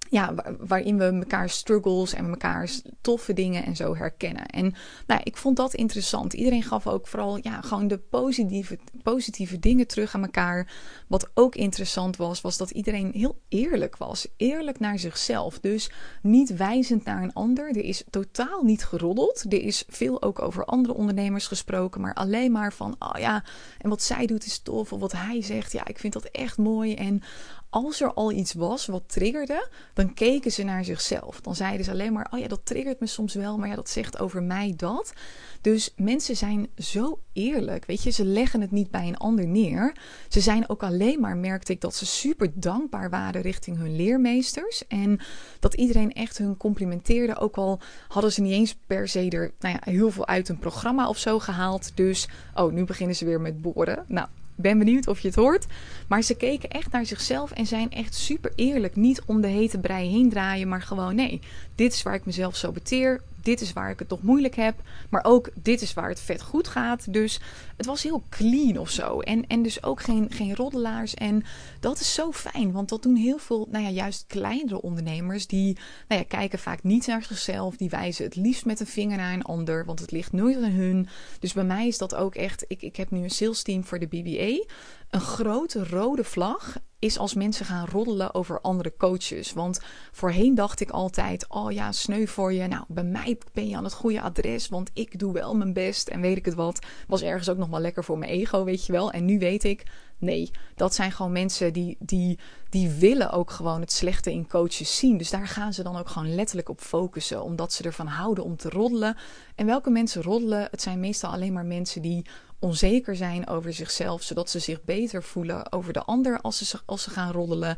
ja, 0.10 0.34
waarin 0.60 0.98
we 0.98 1.04
elkaar 1.04 1.50
struggles 1.50 2.14
en 2.14 2.26
elkaar 2.26 2.70
toffe 3.02 3.34
dingen 3.34 3.66
en 3.66 3.76
zo 3.76 3.96
herkennen. 3.96 4.46
En 4.46 4.74
nou, 5.08 5.22
ik 5.24 5.38
vond 5.38 5.58
dat 5.58 5.74
interessant. 5.74 6.34
Iedereen 6.34 6.64
gaf 6.64 6.88
ook 6.88 7.08
vooral 7.08 7.40
ja, 7.42 7.62
gewoon 7.62 7.88
de 7.88 7.98
positieve, 7.98 8.80
positieve 9.04 9.60
dingen 9.60 9.88
terug 9.88 10.16
aan 10.16 10.24
elkaar. 10.24 10.72
Wat 11.08 11.30
ook 11.34 11.56
interessant 11.56 12.16
was, 12.16 12.42
was 12.42 12.58
dat 12.58 12.72
iedereen 12.72 13.12
heel 13.14 13.40
eerlijk 13.48 13.98
was. 13.98 14.28
Eerlijk 14.38 14.80
naar 14.80 15.00
zichzelf. 15.00 15.60
Dus 15.60 15.92
niet 16.22 16.56
wijzend 16.56 17.06
naar 17.06 17.24
een 17.24 17.34
ander. 17.34 17.70
Er 17.70 17.84
is 17.84 18.04
totaal 18.10 18.64
niet 18.64 18.86
geroddeld. 18.86 19.46
Er 19.50 19.62
is 19.62 19.84
veel 19.88 20.22
ook 20.22 20.42
over 20.42 20.66
andere 20.66 20.94
ondernemers 20.94 21.48
gesproken. 21.48 22.02
Maar 22.02 22.14
alleen 22.14 22.52
maar 22.52 22.74
van, 22.74 22.96
oh 23.00 23.20
ja, 23.20 23.44
en 23.78 23.90
wat 23.90 24.02
zij 24.02 24.26
doet 24.26 24.46
is 24.46 24.60
tof. 24.60 24.94
Of 24.94 25.00
wat 25.00 25.12
hij 25.12 25.42
zegt, 25.42 25.72
ja, 25.72 25.88
ik 25.88 26.00
vind 26.00 26.14
dat 26.14 26.26
echt 26.26 26.58
mooi. 26.58 26.96
En 26.96 27.22
als 27.70 28.02
er 28.02 28.14
al 28.14 28.32
iets 28.32 28.54
was 28.54 28.86
wat 28.86 29.04
triggerde, 29.06 29.68
dan 29.94 30.14
keken 30.14 30.52
ze 30.52 30.64
naar 30.64 30.84
zichzelf. 30.84 31.42
Dan 31.42 31.56
zeiden 31.56 31.86
ze 31.86 31.92
alleen 31.92 32.14
maar: 32.14 32.28
Oh 32.32 32.40
ja, 32.40 32.48
dat 32.48 32.66
triggert 32.66 33.00
me 33.00 33.08
soms 33.08 33.34
wel, 33.34 33.58
maar 33.58 33.68
ja, 33.68 33.76
dat 33.76 33.90
zegt 33.90 34.20
over 34.20 34.44
mij 34.44 34.74
dat. 34.76 35.14
Dus 35.62 35.94
mensen 35.96 36.36
zijn 36.36 36.68
zo 36.78 37.20
eerlijk. 37.34 37.86
Weet 37.86 38.04
je, 38.04 38.10
ze 38.10 38.26
leggen 38.26 38.62
het 38.62 38.72
niet 38.72 38.92
bij 38.92 39.08
een 39.08 39.18
ander 39.18 39.48
neer. 39.48 39.96
Ze 40.28 40.40
zijn 40.40 40.70
ook 40.70 40.84
alleen 40.84 41.20
maar, 41.20 41.38
merkte 41.38 41.72
ik, 41.72 41.82
dat 41.82 41.96
ze 41.96 42.06
super 42.06 42.52
dankbaar 42.54 43.10
waren 43.10 43.42
richting 43.42 43.78
hun 43.78 43.96
leermeesters. 43.96 44.88
En 44.88 45.20
dat 45.60 45.74
iedereen 45.74 46.14
echt 46.14 46.38
hun 46.38 46.58
complimenteerde. 46.58 47.38
Ook 47.38 47.58
al 47.58 47.80
hadden 48.08 48.32
ze 48.32 48.42
niet 48.42 48.54
eens 48.54 48.76
per 48.88 49.08
se 49.08 49.30
er 49.30 49.54
nou 49.60 49.74
ja, 49.74 49.92
heel 49.92 50.12
veel 50.12 50.28
uit 50.28 50.50
een 50.50 50.60
programma 50.60 51.10
of 51.10 51.18
zo 51.18 51.40
gehaald. 51.40 51.92
Dus, 51.96 52.28
oh, 52.56 52.72
nu 52.72 52.84
beginnen 52.84 53.16
ze 53.16 53.26
weer 53.26 53.42
met 53.42 53.62
boren. 53.62 54.06
Nou, 54.08 54.28
ben 54.62 54.78
benieuwd 54.78 55.08
of 55.08 55.20
je 55.20 55.28
het 55.28 55.36
hoort. 55.36 55.66
Maar 56.08 56.22
ze 56.22 56.36
keken 56.36 56.70
echt 56.70 56.92
naar 56.92 57.06
zichzelf 57.06 57.52
en 57.52 57.66
zijn 57.66 57.92
echt 57.92 58.16
super 58.16 58.52
eerlijk. 58.56 58.96
Niet 58.96 59.22
om 59.26 59.42
de 59.42 59.48
hete 59.48 59.80
brei 59.80 60.10
heen 60.10 60.30
draaien, 60.30 60.68
maar 60.68 60.82
gewoon 60.82 61.16
nee. 61.16 61.42
Dit 61.76 61.94
is 61.94 62.04
waar 62.04 62.14
ik 62.14 62.26
mezelf 62.26 62.56
zo 62.56 62.72
beteer 62.72 63.22
dit 63.42 63.62
is 63.62 63.74
waar 63.74 63.90
ik 63.90 64.00
het 64.00 64.08
toch 64.08 64.22
moeilijk 64.22 64.56
heb. 64.56 64.76
Maar 65.10 65.24
ook 65.24 65.50
dit 65.54 65.82
is 65.82 65.94
waar 65.94 66.10
het 66.10 66.22
vet 66.22 66.42
goed 66.42 66.68
gaat. 66.68 67.14
Dus 67.14 67.40
het 67.78 67.86
was 67.86 68.04
heel 68.04 68.24
clean 68.30 68.78
of 68.78 68.90
zo. 68.90 69.20
En, 69.20 69.48
en 69.48 69.64
dus 69.64 69.84
ook 69.84 70.02
geen, 70.02 70.28
geen 70.30 70.56
roddelaars. 70.56 71.14
En 71.14 71.44
dat 71.80 72.00
is 72.00 72.14
zo 72.14 72.32
fijn. 72.32 72.72
Want 72.72 72.90
dat 72.90 73.04
doen 73.04 73.16
heel 73.16 73.38
veel, 73.38 73.68
nou 73.72 73.84
ja, 73.84 73.90
juist 73.90 74.26
kleinere 74.28 74.82
ondernemers. 74.82 75.48
Die 75.48 75.78
nou 76.08 76.22
ja, 76.22 76.28
kijken 76.28 76.60
vaak 76.60 76.84
niet 76.84 77.08
naar 77.08 77.24
zichzelf. 77.24 77.78
Die 77.78 77.90
wijzen 77.90 78.26
het 78.26 78.36
liefst 78.36 78.66
met 78.66 78.80
een 78.80 78.88
vinger 78.88 79.18
naar 79.18 79.34
een 79.34 79.44
ander. 79.44 79.86
Want 79.86 80.00
het 80.00 80.12
ligt 80.12 80.32
nooit 80.32 80.56
aan 80.56 80.72
hun. 80.72 81.08
Dus 81.40 81.54
bij 81.54 81.64
mij 81.64 81.88
is 81.88 81.98
dat 81.98 82.16
ook 82.16 82.36
echt. 82.36 82.66
Ik, 82.68 82.82
ik 82.82 82.96
heb 82.96 83.12
nu 83.12 83.24
een 83.24 83.30
sales 83.30 83.62
team 83.62 83.84
voor 83.84 84.00
de 84.00 84.08
BBA. 84.08 84.74
Een 85.10 85.22
grote 85.22 85.86
rode 85.86 86.24
vlag 86.24 86.78
is 87.00 87.18
als 87.18 87.34
mensen 87.34 87.66
gaan 87.66 87.88
roddelen 87.88 88.34
over 88.34 88.62
andere 88.62 88.94
coaches. 88.98 89.54
Want 89.54 89.80
voorheen 90.12 90.56
dacht 90.56 90.80
ik 90.80 90.90
altijd: 90.90 91.46
oh 91.50 91.72
ja, 91.72 91.92
sneu 91.92 92.26
voor 92.26 92.54
je. 92.54 92.68
Nou, 92.68 92.84
bij 92.88 93.04
mij 93.04 93.38
ben 93.54 93.68
je 93.68 93.76
aan 93.76 93.84
het 93.84 93.94
goede 93.94 94.22
adres, 94.22 94.68
want 94.68 94.90
ik 94.94 95.20
doe 95.20 95.34
wel 95.34 95.56
mijn 95.56 95.74
best 95.74 96.08
en 96.08 96.22
weet 96.22 96.38
ik 96.38 96.46
het 96.46 96.54
wat. 96.54 96.86
Was 97.08 97.22
ergens 97.22 97.50
ook 97.50 97.58
nog 97.58 97.70
wel 97.70 97.80
lekker 97.80 98.04
voor 98.04 98.18
mijn 98.18 98.32
ego, 98.32 98.64
weet 98.64 98.86
je 98.86 98.92
wel. 98.92 99.12
En 99.12 99.26
nu 99.26 99.40
weet 99.40 99.64
ik: 99.64 99.84
nee, 100.18 100.52
dat 100.76 100.96
zijn 100.96 101.12
gewoon 101.12 101.32
mensen 101.32 101.69
die, 101.74 101.98
die, 102.00 102.40
die 102.70 102.90
willen 102.90 103.32
ook 103.32 103.52
gewoon 103.52 103.82
het 103.82 103.92
slechte 103.92 104.32
in 104.32 104.48
coaches 104.48 104.98
zien. 104.98 105.18
Dus 105.18 105.30
daar 105.30 105.48
gaan 105.48 105.74
ze 105.74 105.84
dan 105.84 105.98
ook 105.98 106.10
gewoon 106.10 106.36
letterlijk 106.36 106.70
op 106.70 106.82
focussen, 106.82 107.44
omdat 107.44 107.74
ze 107.74 107.84
ervan 107.84 108.08
houden 108.08 108.44
om 108.44 108.58
te 108.58 108.70
roddelen. 108.70 109.18
En 109.56 109.66
welke 109.66 109.90
mensen 109.90 110.22
roddelen? 110.22 110.68
Het 110.72 110.82
zijn 110.82 111.00
meestal 111.00 111.32
alleen 111.32 111.54
maar 111.54 111.66
mensen 111.66 112.02
die 112.02 112.26
onzeker 112.60 113.16
zijn 113.16 113.48
over 113.48 113.74
zichzelf, 113.74 114.22
zodat 114.22 114.50
ze 114.50 114.60
zich 114.60 114.84
beter 114.84 115.24
voelen 115.24 115.72
over 115.72 115.94
de 115.94 116.04
ander 116.04 116.42
als 116.42 116.58
ze, 116.58 116.80
als 116.86 117.04
ze 117.04 117.10
gaan 117.10 117.32
roddelen. 117.32 117.78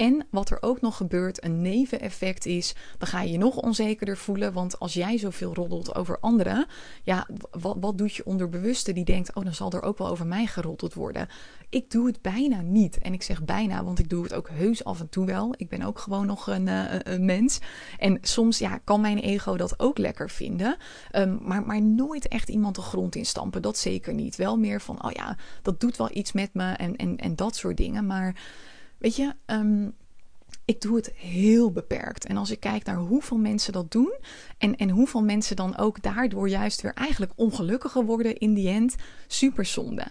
En 0.00 0.26
wat 0.30 0.50
er 0.50 0.58
ook 0.60 0.80
nog 0.80 0.96
gebeurt, 0.96 1.44
een 1.44 1.60
neveneffect 1.60 2.46
is, 2.46 2.74
dan 2.98 3.08
ga 3.08 3.22
je 3.22 3.32
je 3.32 3.38
nog 3.38 3.56
onzekerder 3.56 4.16
voelen. 4.16 4.52
Want 4.52 4.78
als 4.78 4.94
jij 4.94 5.18
zoveel 5.18 5.54
roddelt 5.54 5.94
over 5.94 6.18
anderen, 6.20 6.66
ja, 7.02 7.26
wat, 7.50 7.76
wat 7.80 7.98
doet 7.98 8.14
je 8.14 8.24
onderbewuste 8.24 8.92
die 8.92 9.04
denkt, 9.04 9.34
oh, 9.34 9.44
dan 9.44 9.54
zal 9.54 9.72
er 9.72 9.82
ook 9.82 9.98
wel 9.98 10.08
over 10.08 10.26
mij 10.26 10.46
geroddeld 10.46 10.94
worden. 10.94 11.28
Ik 11.68 11.90
doe 11.90 12.06
het 12.06 12.22
bijna 12.22 12.60
niet. 12.60 12.98
En 12.98 13.12
ik 13.12 13.22
zeg 13.22 13.44
bijna, 13.44 13.84
want 13.84 13.98
ik 13.98 14.08
doe 14.08 14.22
het 14.22 14.34
ook 14.34 14.48
heus 14.48 14.84
af 14.84 15.00
en 15.00 15.08
toe 15.08 15.26
wel. 15.26 15.54
Ik 15.56 15.68
ben 15.68 15.82
ook 15.82 15.98
gewoon 15.98 16.26
nog 16.26 16.46
een, 16.46 16.66
uh, 16.66 16.84
een 16.98 17.24
mens. 17.24 17.58
En 17.98 18.18
soms 18.20 18.58
ja, 18.58 18.78
kan 18.78 19.00
mijn 19.00 19.18
ego 19.18 19.56
dat 19.56 19.80
ook 19.80 19.98
lekker 19.98 20.30
vinden. 20.30 20.76
Um, 21.16 21.38
maar, 21.42 21.62
maar 21.62 21.82
nooit 21.82 22.28
echt 22.28 22.48
iemand 22.48 22.74
de 22.74 22.82
grond 22.82 23.14
in 23.14 23.26
stampen. 23.26 23.62
Dat 23.62 23.78
zeker 23.78 24.14
niet. 24.14 24.36
Wel 24.36 24.58
meer 24.58 24.80
van, 24.80 25.04
oh 25.04 25.10
ja, 25.10 25.36
dat 25.62 25.80
doet 25.80 25.96
wel 25.96 26.10
iets 26.12 26.32
met 26.32 26.54
me 26.54 26.72
en, 26.72 26.96
en, 26.96 27.16
en 27.16 27.36
dat 27.36 27.56
soort 27.56 27.76
dingen. 27.76 28.06
Maar 28.06 28.34
Weet 29.00 29.16
je, 29.16 29.34
um, 29.46 29.94
ik 30.64 30.80
doe 30.80 30.96
het 30.96 31.12
heel 31.14 31.72
beperkt. 31.72 32.26
En 32.26 32.36
als 32.36 32.50
ik 32.50 32.60
kijk 32.60 32.84
naar 32.84 32.96
hoeveel 32.96 33.38
mensen 33.38 33.72
dat 33.72 33.90
doen 33.90 34.14
en, 34.58 34.76
en 34.76 34.90
hoeveel 34.90 35.22
mensen 35.22 35.56
dan 35.56 35.76
ook 35.76 36.02
daardoor 36.02 36.48
juist 36.48 36.80
weer 36.80 36.94
eigenlijk 36.94 37.32
ongelukkiger 37.36 38.04
worden 38.04 38.38
in 38.38 38.54
die 38.54 38.68
end, 38.68 38.96
super 39.26 39.64
zonde. 39.64 40.06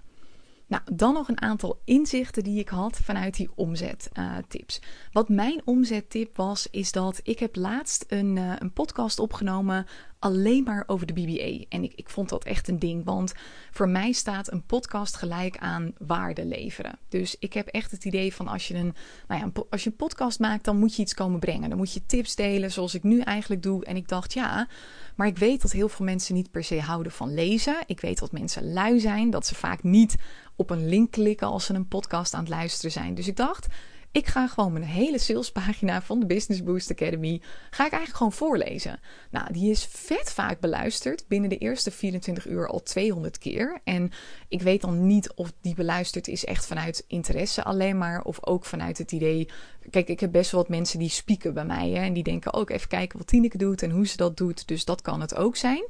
Nou, 0.68 0.84
dan 0.94 1.14
nog 1.14 1.28
een 1.28 1.42
aantal 1.42 1.82
inzichten 1.86 2.44
die 2.44 2.60
ik 2.60 2.70
had 2.70 2.98
vanuit 2.98 3.36
die 3.36 3.50
omzettips. 3.56 4.80
Uh, 4.80 4.88
Wat 5.12 5.30
mijn 5.30 5.62
omzettip 5.66 6.38
was, 6.38 6.68
is 6.72 6.92
dat 6.92 7.20
ik 7.24 7.40
heb 7.40 7.56
laatst 7.56 8.06
een, 8.08 8.36
uh, 8.36 8.54
een 8.58 8.74
podcast 8.74 9.20
opgenomen 9.20 9.86
alleen 10.20 10.64
maar 10.64 10.84
over 10.88 11.08
de 11.08 11.14
BBA. 11.14 11.66
En 11.70 11.84
ik, 11.84 11.94
ik 11.96 12.10
vond 12.10 12.30
dat 12.30 12.44
echt 12.44 12.68
een 12.68 12.80
ding, 12.80 13.06
want 13.06 13.34
voor 13.72 13.90
mij 13.90 14.12
staat 14.12 14.52
een 14.52 14.64
podcast 14.64 15.16
gelijk 15.16 15.58
aan 15.58 15.94
waarde 15.98 16.46
leveren. 16.46 16.98
Dus 17.10 17.36
ik 17.40 17.54
heb 17.54 17.68
echt 17.68 17.92
het 17.92 18.06
idee 18.06 18.34
van 18.34 18.48
als 18.48 18.68
je 18.68 18.76
een, 18.76 18.96
nou 19.28 19.42
ja, 19.42 19.64
als 19.70 19.84
je 19.84 19.90
een 19.90 19.96
podcast 19.96 20.40
maakt, 20.40 20.66
dan 20.66 20.78
moet 20.78 20.96
je 20.96 21.02
iets 21.02 21.14
komen 21.14 21.40
brengen. 21.40 21.70
Dan 21.70 21.78
moet 21.78 21.94
je 21.94 22.06
tips 22.06 22.36
delen, 22.36 22.72
zoals 22.72 22.94
ik 22.94 23.04
nu 23.04 23.20
eigenlijk 23.20 23.64
doe. 23.64 23.86
En 23.86 23.96
ik 23.96 24.08
dacht, 24.08 24.34
ja, 24.34 24.68
maar 25.16 25.28
ik 25.28 25.38
weet 25.38 25.62
dat 25.62 25.72
heel 25.72 25.90
veel 25.90 26.06
mensen 26.06 26.36
niet 26.36 26.52
per 26.52 26.64
se 26.64 26.82
houden 26.82 27.12
van 27.12 27.34
lezen. 27.34 27.78
Ik 27.86 28.02
weet 28.02 28.20
dat 28.20 28.32
mensen 28.32 28.74
lui 28.74 29.00
zijn, 29.00 29.30
dat 29.30 29.46
ze 29.46 29.56
vaak 29.56 29.84
niet 29.84 30.16
op 30.56 30.70
een 30.70 30.90
link 30.90 31.12
klikken 31.12 31.48
als 31.48 31.66
ze 31.66 31.74
een 31.74 31.88
podcast 31.88 32.34
aan 32.34 32.40
het 32.40 32.50
luisteren 32.50 32.92
zijn. 32.92 33.16
Dus 33.16 33.28
ik 33.28 33.36
dacht, 33.36 33.68
ik 34.12 34.28
ga 34.28 34.48
gewoon 34.48 34.74
mijn 34.74 34.86
hele 34.86 35.18
salespagina 35.18 36.02
van 36.02 36.20
de 36.20 36.26
Business 36.26 36.64
Boost 36.64 36.92
Academy, 36.92 37.42
ga 37.70 37.86
ik 37.86 37.92
eigenlijk 37.92 38.16
gewoon 38.16 38.32
voorlezen. 38.32 39.00
Nou, 39.32 39.54
die 39.54 39.72
is 39.72 39.86
vet 39.86 40.32
vaak 40.32 40.60
beluisterd. 40.60 41.28
Binnen 41.28 41.50
de 41.50 41.58
eerste 41.58 41.92
24 41.92 42.48
uur 42.48 42.68
al 42.68 42.84
200 42.84 43.38
keer. 43.38 43.82
En 43.84 44.12
ik 44.50 44.62
weet 44.62 44.82
dan 44.82 45.08
niet 45.08 45.34
of 45.34 45.54
die 45.62 45.76
beluisterd 45.76 46.28
is 46.28 46.46
echt 46.46 46.66
vanuit 46.66 47.04
interesse 47.08 47.64
alleen 47.64 47.98
maar. 47.98 48.22
Of 48.22 48.46
ook 48.46 48.66
vanuit 48.66 48.98
het 48.98 49.12
idee. 49.12 49.50
Kijk, 49.90 50.08
ik 50.08 50.20
heb 50.20 50.32
best 50.32 50.52
wel 50.52 50.62
wat 50.62 50.70
mensen 50.70 51.00
die 51.00 51.10
spieken 51.10 51.54
bij 51.54 51.66
mij. 51.66 51.90
Hè, 51.90 52.04
en 52.04 52.14
die 52.14 52.24
denken 52.24 52.54
ook 52.54 52.70
even 52.70 52.88
kijken 52.88 53.18
wat 53.18 53.28
Tineke 53.28 53.58
doet 53.58 53.82
en 53.82 53.92
hoe 53.92 54.08
ze 54.08 54.18
dat 54.18 54.38
doet. 54.38 54.68
Dus 54.68 54.86
dat 54.86 55.02
kan 55.02 55.22
het 55.22 55.36
ook 55.36 55.56
zijn. 55.56 55.84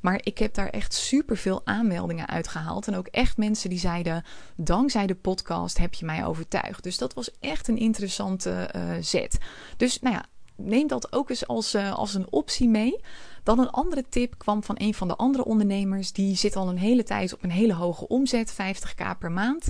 Maar 0.00 0.20
ik 0.22 0.38
heb 0.38 0.54
daar 0.54 0.68
echt 0.68 0.94
super 0.94 1.36
veel 1.36 1.60
aanmeldingen 1.64 2.28
uitgehaald. 2.28 2.86
En 2.86 2.96
ook 2.96 3.06
echt 3.06 3.36
mensen 3.36 3.70
die 3.70 3.78
zeiden: 3.78 4.24
Dankzij 4.56 5.06
de 5.06 5.14
podcast 5.14 5.78
heb 5.78 5.94
je 5.94 6.04
mij 6.04 6.24
overtuigd. 6.24 6.82
Dus 6.82 6.98
dat 6.98 7.14
was 7.14 7.30
echt 7.40 7.68
een 7.68 7.78
interessante 7.78 8.70
uh, 8.76 8.82
zet. 9.00 9.38
Dus 9.76 10.00
nou 10.00 10.14
ja, 10.14 10.24
neem 10.56 10.86
dat 10.86 11.12
ook 11.12 11.30
eens 11.30 11.46
als, 11.46 11.74
uh, 11.74 11.94
als 11.94 12.14
een 12.14 12.32
optie 12.32 12.68
mee. 12.68 13.00
Dan 13.46 13.58
een 13.58 13.70
andere 13.70 14.04
tip 14.08 14.38
kwam 14.38 14.62
van 14.62 14.74
een 14.78 14.94
van 14.94 15.08
de 15.08 15.16
andere 15.16 15.44
ondernemers. 15.44 16.12
Die 16.12 16.36
zit 16.36 16.56
al 16.56 16.68
een 16.68 16.78
hele 16.78 17.02
tijd 17.02 17.32
op 17.32 17.42
een 17.42 17.50
hele 17.50 17.74
hoge 17.74 18.08
omzet, 18.08 18.52
50k 18.52 19.18
per 19.18 19.32
maand. 19.32 19.68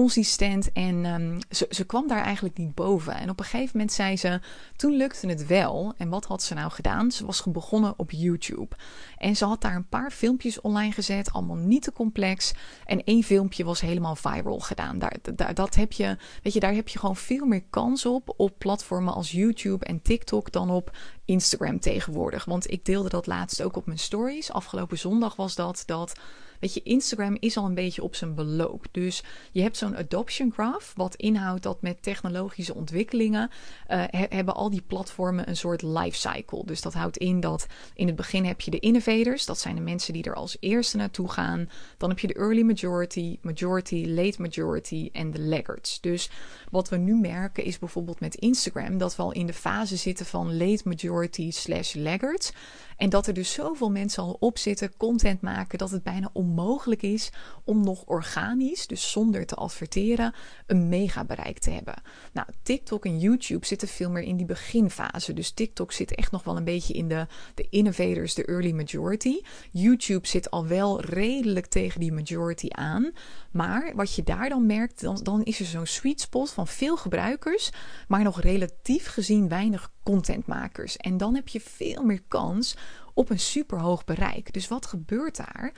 Consistent. 0.00 0.72
En 0.72 1.04
um, 1.04 1.38
ze, 1.50 1.66
ze 1.70 1.84
kwam 1.84 2.08
daar 2.08 2.22
eigenlijk 2.22 2.58
niet 2.58 2.74
boven. 2.74 3.14
En 3.14 3.30
op 3.30 3.38
een 3.38 3.44
gegeven 3.44 3.70
moment 3.72 3.92
zei 3.92 4.16
ze: 4.16 4.40
Toen 4.76 4.92
lukte 4.92 5.26
het 5.26 5.46
wel. 5.46 5.94
En 5.96 6.08
wat 6.08 6.24
had 6.24 6.42
ze 6.42 6.54
nou 6.54 6.70
gedaan? 6.70 7.10
Ze 7.10 7.26
was 7.26 7.44
begonnen 7.46 7.94
op 7.96 8.10
YouTube. 8.10 8.76
En 9.16 9.36
ze 9.36 9.44
had 9.44 9.60
daar 9.60 9.74
een 9.74 9.88
paar 9.88 10.10
filmpjes 10.10 10.60
online 10.60 10.92
gezet, 10.92 11.32
allemaal 11.32 11.56
niet 11.56 11.82
te 11.82 11.92
complex. 11.92 12.52
En 12.84 13.04
één 13.04 13.22
filmpje 13.22 13.64
was 13.64 13.80
helemaal 13.80 14.16
viral 14.16 14.58
gedaan. 14.58 14.98
Daar, 14.98 15.16
daar, 15.34 15.54
dat 15.54 15.74
heb 15.74 15.92
je, 15.92 16.16
weet 16.42 16.52
je, 16.52 16.60
daar 16.60 16.74
heb 16.74 16.88
je 16.88 16.98
gewoon 16.98 17.16
veel 17.16 17.46
meer 17.46 17.64
kans 17.70 18.06
op 18.06 18.34
op 18.36 18.58
platformen 18.58 19.14
als 19.14 19.30
YouTube 19.30 19.84
en 19.84 20.02
TikTok 20.02 20.52
dan 20.52 20.70
op 20.70 20.96
Instagram 21.24 21.80
tegenwoordig. 21.80 22.44
Want 22.44 22.70
ik 22.70 22.84
deelde 22.84 23.08
dat 23.08 23.26
laatst 23.26 23.62
ook 23.62 23.76
op 23.76 23.86
mijn 23.86 23.98
stories. 23.98 24.52
Afgelopen 24.52 24.98
zondag 24.98 25.36
was 25.36 25.54
dat 25.54 25.82
dat 25.86 26.14
Weet 26.64 26.74
je, 26.74 26.82
Instagram 26.82 27.36
is 27.40 27.56
al 27.56 27.64
een 27.64 27.74
beetje 27.74 28.02
op 28.02 28.14
zijn 28.14 28.34
beloop. 28.34 28.86
Dus 28.90 29.22
je 29.52 29.62
hebt 29.62 29.76
zo'n 29.76 29.96
adoption 29.96 30.52
graph, 30.52 30.92
wat 30.96 31.14
inhoudt 31.14 31.62
dat 31.62 31.82
met 31.82 32.02
technologische 32.02 32.74
ontwikkelingen 32.74 33.50
uh, 33.90 34.04
hebben 34.10 34.54
al 34.54 34.70
die 34.70 34.82
platformen 34.86 35.48
een 35.48 35.56
soort 35.56 35.82
life 35.82 36.18
cycle. 36.18 36.62
Dus 36.64 36.80
dat 36.80 36.94
houdt 36.94 37.16
in 37.16 37.40
dat 37.40 37.66
in 37.94 38.06
het 38.06 38.16
begin 38.16 38.44
heb 38.44 38.60
je 38.60 38.70
de 38.70 38.78
innovators, 38.78 39.46
dat 39.46 39.58
zijn 39.58 39.74
de 39.74 39.80
mensen 39.80 40.12
die 40.12 40.22
er 40.22 40.34
als 40.34 40.56
eerste 40.60 40.96
naartoe 40.96 41.30
gaan. 41.30 41.68
Dan 41.98 42.08
heb 42.08 42.18
je 42.18 42.26
de 42.26 42.34
early 42.34 42.62
majority, 42.62 43.38
majority, 43.42 44.04
late 44.06 44.42
majority 44.42 45.08
en 45.12 45.30
de 45.30 45.40
laggards. 45.40 46.00
Dus 46.00 46.30
wat 46.70 46.88
we 46.88 46.96
nu 46.96 47.14
merken 47.14 47.64
is 47.64 47.78
bijvoorbeeld 47.78 48.20
met 48.20 48.34
Instagram 48.34 48.98
dat 48.98 49.16
we 49.16 49.22
al 49.22 49.32
in 49.32 49.46
de 49.46 49.52
fase 49.52 49.96
zitten 49.96 50.26
van 50.26 50.56
late 50.56 50.82
majority 50.84 51.50
slash 51.50 51.94
laggards. 51.94 52.52
En 52.96 53.08
dat 53.10 53.26
er 53.26 53.34
dus 53.34 53.52
zoveel 53.52 53.90
mensen 53.90 54.22
al 54.22 54.36
op 54.40 54.58
zitten, 54.58 54.96
content 54.96 55.40
maken, 55.40 55.78
dat 55.78 55.90
het 55.90 56.02
bijna 56.02 56.30
onmogelijk 56.32 57.02
is 57.02 57.30
om 57.64 57.84
nog 57.84 58.04
organisch, 58.04 58.86
dus 58.86 59.10
zonder 59.10 59.46
te 59.46 59.54
adverteren, 59.54 60.34
een 60.66 60.88
mega 60.88 61.24
bereik 61.24 61.58
te 61.58 61.70
hebben. 61.70 62.02
Nou, 62.32 62.48
TikTok 62.62 63.04
en 63.04 63.18
YouTube 63.18 63.66
zitten 63.66 63.88
veel 63.88 64.10
meer 64.10 64.22
in 64.22 64.36
die 64.36 64.46
beginfase. 64.46 65.32
Dus 65.32 65.50
TikTok 65.50 65.92
zit 65.92 66.14
echt 66.14 66.30
nog 66.32 66.44
wel 66.44 66.56
een 66.56 66.64
beetje 66.64 66.94
in 66.94 67.08
de, 67.08 67.26
de 67.54 67.66
innovators, 67.70 68.34
de 68.34 68.44
early 68.44 68.72
majority. 68.72 69.40
YouTube 69.70 70.26
zit 70.26 70.50
al 70.50 70.66
wel 70.66 71.00
redelijk 71.00 71.66
tegen 71.66 72.00
die 72.00 72.12
majority 72.12 72.68
aan. 72.70 73.12
Maar 73.50 73.92
wat 73.94 74.14
je 74.14 74.22
daar 74.22 74.48
dan 74.48 74.66
merkt, 74.66 75.00
dan, 75.00 75.20
dan 75.22 75.42
is 75.42 75.60
er 75.60 75.66
zo'n 75.66 75.86
sweet 75.86 76.20
spot 76.20 76.50
van 76.50 76.66
veel 76.66 76.96
gebruikers, 76.96 77.70
maar 78.08 78.22
nog 78.22 78.40
relatief 78.40 79.06
gezien 79.06 79.48
weinig 79.48 79.92
contentmakers. 80.04 80.96
En 80.96 81.16
dan 81.16 81.34
heb 81.34 81.48
je 81.48 81.60
veel 81.60 82.04
meer 82.04 82.22
kans 82.28 82.76
op 83.14 83.30
een 83.30 83.40
superhoog 83.40 84.04
bereik. 84.04 84.52
Dus 84.52 84.68
wat 84.68 84.86
gebeurt 84.86 85.36
daar? 85.36 85.72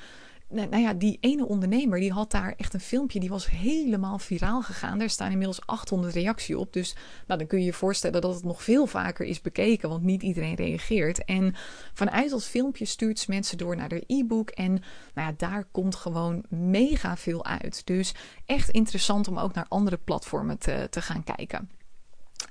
Nou, 0.49 0.76
ja, 0.76 0.95
die 0.95 1.18
ene 1.21 1.47
ondernemer 1.47 2.00
die 2.00 2.12
had 2.12 2.30
daar 2.30 2.54
echt 2.56 2.75
een 2.75 2.80
filmpje, 2.80 3.21
die 3.21 3.28
was 3.28 3.50
helemaal 3.50 4.18
viraal 4.18 4.62
gegaan. 4.62 4.99
Daar 4.99 5.11
staan 5.11 5.30
inmiddels 5.30 5.66
800 5.66 6.14
reacties 6.14 6.54
op. 6.54 6.73
Dus 6.73 6.95
nou, 7.26 7.38
dan 7.38 7.49
kun 7.49 7.59
je 7.59 7.64
je 7.64 7.73
voorstellen 7.73 8.21
dat 8.21 8.35
het 8.35 8.45
nog 8.45 8.62
veel 8.62 8.87
vaker 8.87 9.26
is 9.26 9.40
bekeken, 9.40 9.88
want 9.88 10.02
niet 10.02 10.23
iedereen 10.23 10.54
reageert. 10.54 11.25
En 11.25 11.54
vanuit 11.92 12.30
dat 12.30 12.45
filmpje 12.45 12.85
stuurt 12.85 13.18
ze 13.18 13.30
mensen 13.30 13.59
door 13.59 13.76
naar 13.76 13.88
de 13.88 14.04
e-book. 14.06 14.50
En 14.50 14.73
nou 15.14 15.28
ja, 15.28 15.35
daar 15.37 15.64
komt 15.64 15.95
gewoon 15.95 16.45
mega 16.49 17.16
veel 17.16 17.45
uit. 17.45 17.87
Dus 17.87 18.14
echt 18.45 18.71
interessant 18.71 19.28
om 19.28 19.38
ook 19.38 19.54
naar 19.54 19.66
andere 19.68 19.99
platformen 20.04 20.59
te, 20.59 20.87
te 20.90 21.02
gaan 21.02 21.25
kijken. 21.25 21.68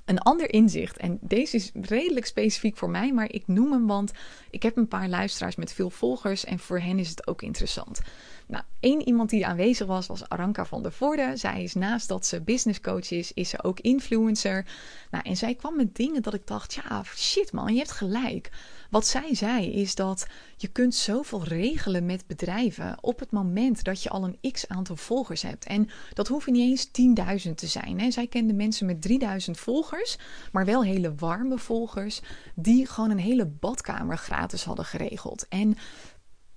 Een 0.06 0.18
ander 0.18 0.52
inzicht, 0.52 0.96
en 0.96 1.18
deze 1.20 1.56
is 1.56 1.70
redelijk 1.74 2.26
specifiek 2.26 2.76
voor 2.76 2.90
mij, 2.90 3.12
maar 3.12 3.32
ik 3.32 3.46
noem 3.46 3.72
hem, 3.72 3.86
want 3.86 4.12
ik 4.50 4.62
heb 4.62 4.76
een 4.76 4.88
paar 4.88 5.08
luisteraars 5.08 5.56
met 5.56 5.72
veel 5.72 5.90
volgers 5.90 6.44
en 6.44 6.58
voor 6.58 6.80
hen 6.80 6.98
is 6.98 7.08
het 7.08 7.26
ook 7.26 7.42
interessant. 7.42 8.00
Nou, 8.46 8.64
één 8.80 9.06
iemand 9.06 9.30
die 9.30 9.46
aanwezig 9.46 9.86
was, 9.86 10.06
was 10.06 10.28
Aranka 10.28 10.64
van 10.64 10.82
der 10.82 10.92
Voorde. 10.92 11.36
Zij 11.36 11.62
is 11.62 11.74
naast 11.74 12.08
dat 12.08 12.26
ze 12.26 12.40
business 12.40 12.80
coach 12.80 13.10
is, 13.10 13.32
is 13.32 13.48
ze 13.48 13.62
ook 13.62 13.80
influencer. 13.80 14.66
Nou, 15.10 15.24
en 15.24 15.36
zij 15.36 15.54
kwam 15.54 15.76
met 15.76 15.94
dingen 15.96 16.22
dat 16.22 16.34
ik 16.34 16.46
dacht, 16.46 16.74
ja, 16.74 17.02
shit 17.04 17.52
man, 17.52 17.72
je 17.72 17.78
hebt 17.78 17.92
gelijk. 17.92 18.50
Wat 18.90 19.06
zij 19.06 19.34
zei 19.34 19.72
is 19.72 19.94
dat 19.94 20.26
je 20.56 20.68
kunt 20.68 20.94
zoveel 20.94 21.44
regelen 21.44 22.06
met 22.06 22.26
bedrijven 22.26 22.98
op 23.00 23.18
het 23.18 23.30
moment 23.30 23.84
dat 23.84 24.02
je 24.02 24.10
al 24.10 24.24
een 24.24 24.52
x 24.52 24.68
aantal 24.68 24.96
volgers 24.96 25.42
hebt. 25.42 25.64
En 25.64 25.88
dat 26.12 26.28
hoeven 26.28 26.52
niet 26.52 26.94
eens 26.94 27.46
10.000 27.46 27.54
te 27.54 27.66
zijn. 27.66 28.00
Hè. 28.00 28.10
Zij 28.10 28.26
kende 28.26 28.52
mensen 28.52 28.86
met 28.86 29.02
3000 29.02 29.58
volgers, 29.58 30.18
maar 30.52 30.64
wel 30.64 30.84
hele 30.84 31.14
warme 31.14 31.58
volgers, 31.58 32.20
die 32.54 32.86
gewoon 32.86 33.10
een 33.10 33.18
hele 33.18 33.46
badkamer 33.46 34.18
gratis 34.18 34.64
hadden 34.64 34.84
geregeld. 34.84 35.48
En 35.48 35.76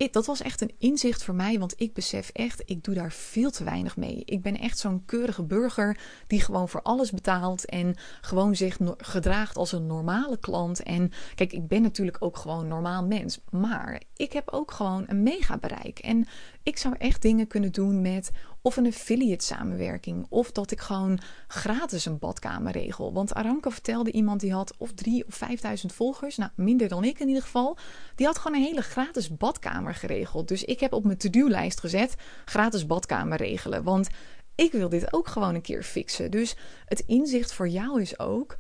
dat 0.08 0.26
was 0.26 0.42
echt 0.42 0.62
een 0.62 0.74
inzicht 0.78 1.24
voor 1.24 1.36
mij, 1.36 1.60
want 1.60 1.74
ik 1.78 1.94
besef 1.94 2.30
echt, 2.30 2.62
ik 2.66 2.84
doe 2.84 2.96
daar 2.96 3.12
veel 3.12 3.52
te 3.52 3.64
weinig 3.64 3.98
mee. 3.98 4.22
Ik 4.26 4.42
ben 4.42 4.58
echt 4.58 4.78
zo'n 4.78 5.06
keurige 5.06 5.44
burger 5.44 6.00
die 6.28 6.42
gewoon 6.42 6.70
voor 6.70 6.82
alles 6.82 7.12
betaalt 7.12 7.66
en 7.66 7.96
gewoon 8.22 8.56
zich 8.56 8.78
gedraagt 8.98 9.58
als 9.58 9.72
een 9.72 9.86
normale 9.86 10.38
klant. 10.38 10.84
En 10.84 11.12
kijk, 11.36 11.54
ik 11.54 11.68
ben 11.68 11.82
natuurlijk 11.82 12.18
ook 12.20 12.38
gewoon 12.38 12.68
normaal 12.68 13.06
mens, 13.06 13.40
maar 13.50 14.02
ik 14.16 14.34
heb 14.34 14.50
ook 14.50 14.72
gewoon 14.72 15.04
een 15.08 15.24
mega 15.24 15.58
bereik. 15.58 16.00
En 16.00 16.28
ik 16.64 16.78
zou 16.78 16.96
echt 16.98 17.22
dingen 17.22 17.48
kunnen 17.48 17.72
doen 17.72 18.02
met 18.02 18.32
of 18.62 18.78
een 18.78 18.86
affiliate 18.86 19.46
samenwerking. 19.46 20.26
Of 20.30 20.52
dat 20.52 20.72
ik 20.72 20.80
gewoon 20.80 21.20
gratis 21.48 22.06
een 22.06 22.20
badkamer 22.20 22.72
regel. 22.72 23.14
Want 23.14 23.34
Aranka 23.34 23.70
vertelde 23.70 24.12
iemand 24.12 24.40
die 24.40 24.54
had 24.54 24.74
of 24.78 24.94
drie 24.94 25.28
of 25.28 25.36
vijfduizend 25.36 25.94
volgers. 25.94 26.38
Nou, 26.38 26.52
minder 26.56 26.88
dan 26.88 27.04
ik 27.04 27.20
in 27.20 27.28
ieder 27.28 27.44
geval. 27.44 27.78
Die 28.16 28.26
had 28.26 28.38
gewoon 28.38 28.58
een 28.58 28.66
hele 28.66 28.82
gratis 28.82 29.38
badkamer 29.38 29.96
geregeld. 29.96 30.48
Dus 30.48 30.64
ik 30.64 30.80
heb 30.80 30.94
op 30.94 31.04
mijn 31.04 31.18
to-do-lijst 31.18 31.80
gezet 31.80 32.16
gratis 32.46 32.86
badkamer 32.86 33.38
regelen. 33.38 33.84
Want 33.84 34.08
ik 34.56 34.72
wil 34.72 34.90
dit 34.90 35.14
ook 35.14 35.28
gewoon 35.28 35.56
een 35.56 35.62
keer 35.62 35.84
fixen. 35.84 36.32
Dus 36.32 36.56
het 36.86 37.04
inzicht 37.06 37.54
voor 37.54 37.68
jou 37.68 38.02
is 38.02 38.20
ook. 38.20 38.58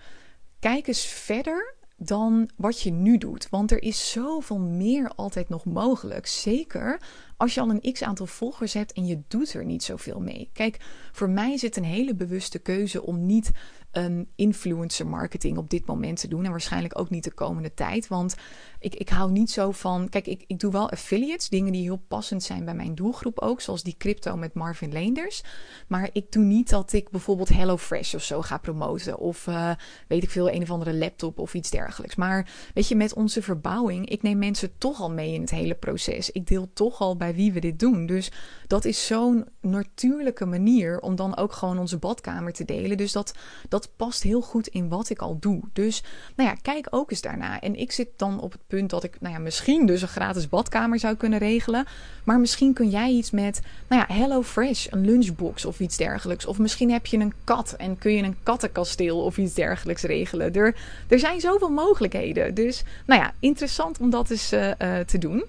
Kijk 0.59 0.87
eens 0.87 1.05
verder 1.05 1.75
dan 1.99 2.49
wat 2.55 2.81
je 2.81 2.91
nu 2.91 3.17
doet. 3.17 3.49
Want 3.49 3.71
er 3.71 3.83
is 3.83 4.11
zoveel 4.11 4.59
meer 4.59 5.11
altijd 5.15 5.49
nog 5.49 5.65
mogelijk. 5.65 6.27
Zeker 6.27 7.01
als 7.37 7.53
je 7.53 7.61
al 7.61 7.69
een 7.69 7.93
x 7.93 8.03
aantal 8.03 8.25
volgers 8.25 8.73
hebt 8.73 8.93
en 8.93 9.05
je 9.05 9.21
doet 9.27 9.53
er 9.53 9.65
niet 9.65 9.83
zoveel 9.83 10.19
mee. 10.19 10.49
Kijk, 10.53 10.77
voor 11.11 11.29
mij 11.29 11.53
het 11.61 11.77
een 11.77 11.83
hele 11.83 12.15
bewuste 12.15 12.59
keuze 12.59 13.05
om 13.05 13.25
niet 13.25 13.51
um, 13.91 14.27
influencer 14.35 15.07
marketing 15.07 15.57
op 15.57 15.69
dit 15.69 15.85
moment 15.85 16.19
te 16.19 16.27
doen. 16.27 16.45
En 16.45 16.51
waarschijnlijk 16.51 16.99
ook 16.99 17.09
niet 17.09 17.23
de 17.23 17.33
komende 17.33 17.73
tijd. 17.73 18.07
Want 18.07 18.35
ik, 18.79 18.95
ik 18.95 19.09
hou 19.09 19.31
niet 19.31 19.51
zo 19.51 19.71
van. 19.71 20.09
Kijk, 20.09 20.27
ik, 20.27 20.43
ik 20.47 20.59
doe 20.59 20.71
wel 20.71 20.89
affiliates, 20.89 21.49
dingen 21.49 21.71
die 21.71 21.81
heel 21.81 22.01
passend 22.07 22.43
zijn 22.43 22.65
bij 22.65 22.73
mijn 22.73 22.95
doelgroep 22.95 23.39
ook. 23.39 23.61
Zoals 23.61 23.83
die 23.83 23.95
crypto 23.97 24.37
met 24.37 24.53
Marvin 24.53 24.91
Leenders. 24.91 25.43
Maar 25.87 26.09
ik 26.13 26.31
doe 26.31 26.43
niet 26.43 26.69
dat 26.69 26.93
ik 26.93 27.09
bijvoorbeeld 27.09 27.49
HelloFresh 27.49 28.13
of 28.13 28.23
zo 28.23 28.41
ga 28.41 28.57
promoten. 28.57 29.17
Of 29.17 29.47
uh, 29.47 29.71
weet 30.07 30.23
ik 30.23 30.29
veel, 30.29 30.49
een 30.49 30.61
of 30.61 30.71
andere 30.71 30.93
laptop 30.93 31.39
of 31.39 31.53
iets 31.53 31.69
dergelijks. 31.69 32.15
Maar 32.15 32.49
weet 32.73 32.87
je, 32.87 32.95
met 32.95 33.13
onze 33.13 33.41
verbouwing, 33.41 34.09
ik 34.09 34.21
neem 34.21 34.37
mensen 34.37 34.77
toch 34.77 35.01
al 35.01 35.11
mee 35.11 35.33
in 35.33 35.41
het 35.41 35.49
hele 35.49 35.75
proces. 35.75 36.31
Ik 36.31 36.47
deel 36.47 36.69
toch 36.73 36.99
al 36.99 37.15
bij 37.15 37.35
wie 37.35 37.51
we 37.53 37.59
dit 37.59 37.79
doen. 37.79 38.05
Dus 38.05 38.31
dat 38.67 38.85
is 38.85 39.05
zo'n 39.05 39.47
natuurlijke 39.61 40.45
manier 40.45 40.99
om 40.99 41.15
dan 41.15 41.37
ook 41.37 41.53
gewoon 41.53 41.79
onze 41.79 41.97
badkamer 41.97 42.53
te 42.53 42.65
delen. 42.65 42.97
Dus 42.97 43.11
dat, 43.11 43.33
dat 43.69 43.89
past 43.95 44.23
heel 44.23 44.41
goed 44.41 44.67
in 44.67 44.89
wat 44.89 45.09
ik 45.09 45.19
al 45.19 45.37
doe. 45.39 45.61
Dus 45.73 46.03
nou 46.35 46.49
ja, 46.49 46.55
kijk 46.61 46.87
ook 46.89 47.11
eens 47.11 47.21
daarna. 47.21 47.59
En 47.59 47.75
ik 47.75 47.91
zit 47.91 48.07
dan 48.15 48.39
op 48.39 48.51
het 48.51 48.61
punt 48.67 48.89
dat 48.89 49.03
ik 49.03 49.17
nou 49.19 49.33
ja, 49.33 49.39
misschien 49.39 49.85
dus 49.85 50.01
een 50.01 50.07
gratis 50.07 50.49
badkamer 50.49 50.99
zou 50.99 51.15
kunnen 51.15 51.39
regelen. 51.39 51.85
Maar 52.23 52.39
misschien 52.39 52.73
kun 52.73 52.89
jij 52.89 53.09
iets 53.09 53.31
met 53.31 53.61
nou 53.87 54.05
ja, 54.07 54.15
Hello 54.15 54.43
Fresh, 54.43 54.87
een 54.89 55.05
lunchbox 55.05 55.65
of 55.65 55.79
iets 55.79 55.97
dergelijks. 55.97 56.45
Of 56.45 56.57
misschien 56.57 56.91
heb 56.91 57.05
je 57.05 57.17
een 57.17 57.33
kat 57.43 57.73
en 57.77 57.97
kun 57.97 58.13
je 58.13 58.23
een 58.23 58.37
kattenkasteel 58.43 59.23
of 59.23 59.37
iets 59.37 59.53
dergelijks 59.53 60.01
regelen. 60.01 60.53
Er, 60.53 60.75
er 61.07 61.19
zijn 61.19 61.39
zoveel 61.39 61.69
mogelijkheden. 61.69 62.53
Dus 62.53 62.83
nou 63.05 63.21
ja, 63.21 63.33
interessant 63.39 63.99
om 63.99 64.09
dat 64.09 64.29
eens 64.29 64.53
uh, 64.53 64.67
uh, 64.67 64.99
te 64.99 65.17
doen. 65.17 65.43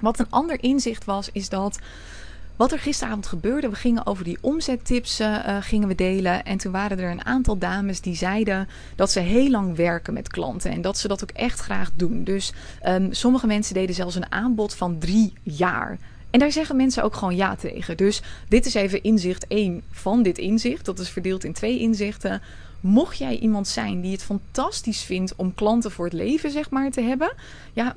Wat 0.00 0.18
een 0.18 0.30
ander 0.30 0.62
inzicht 0.62 1.04
was, 1.04 1.28
is 1.32 1.48
dat 1.48 1.78
wat 2.62 2.72
er 2.72 2.78
gisteravond 2.78 3.26
gebeurde, 3.26 3.68
we 3.68 3.76
gingen 3.76 4.06
over 4.06 4.24
die 4.24 4.38
omzettips 4.40 5.20
uh, 5.20 5.56
gingen 5.60 5.88
we 5.88 5.94
delen. 5.94 6.44
En 6.44 6.58
toen 6.58 6.72
waren 6.72 6.98
er 6.98 7.10
een 7.10 7.24
aantal 7.24 7.58
dames 7.58 8.00
die 8.00 8.14
zeiden 8.14 8.68
dat 8.96 9.10
ze 9.10 9.20
heel 9.20 9.50
lang 9.50 9.76
werken 9.76 10.14
met 10.14 10.28
klanten. 10.28 10.70
En 10.70 10.80
dat 10.80 10.98
ze 10.98 11.08
dat 11.08 11.22
ook 11.22 11.30
echt 11.30 11.60
graag 11.60 11.90
doen. 11.94 12.24
Dus 12.24 12.52
um, 12.86 13.12
sommige 13.12 13.46
mensen 13.46 13.74
deden 13.74 13.94
zelfs 13.94 14.14
een 14.14 14.32
aanbod 14.32 14.74
van 14.74 14.98
drie 14.98 15.32
jaar. 15.42 15.98
En 16.30 16.38
daar 16.38 16.52
zeggen 16.52 16.76
mensen 16.76 17.02
ook 17.02 17.14
gewoon 17.14 17.36
ja 17.36 17.56
tegen. 17.56 17.96
Dus 17.96 18.22
dit 18.48 18.66
is 18.66 18.74
even 18.74 19.02
inzicht 19.02 19.46
1 19.46 19.82
van 19.90 20.22
dit 20.22 20.38
inzicht. 20.38 20.84
Dat 20.84 20.98
is 20.98 21.08
verdeeld 21.08 21.44
in 21.44 21.52
twee 21.52 21.78
inzichten. 21.78 22.42
Mocht 22.80 23.18
jij 23.18 23.38
iemand 23.38 23.68
zijn 23.68 24.00
die 24.00 24.12
het 24.12 24.22
fantastisch 24.22 25.02
vindt 25.02 25.36
om 25.36 25.54
klanten 25.54 25.90
voor 25.90 26.04
het 26.04 26.14
leven, 26.14 26.50
zeg 26.50 26.70
maar, 26.70 26.90
te 26.90 27.00
hebben, 27.00 27.32
ja, 27.72 27.96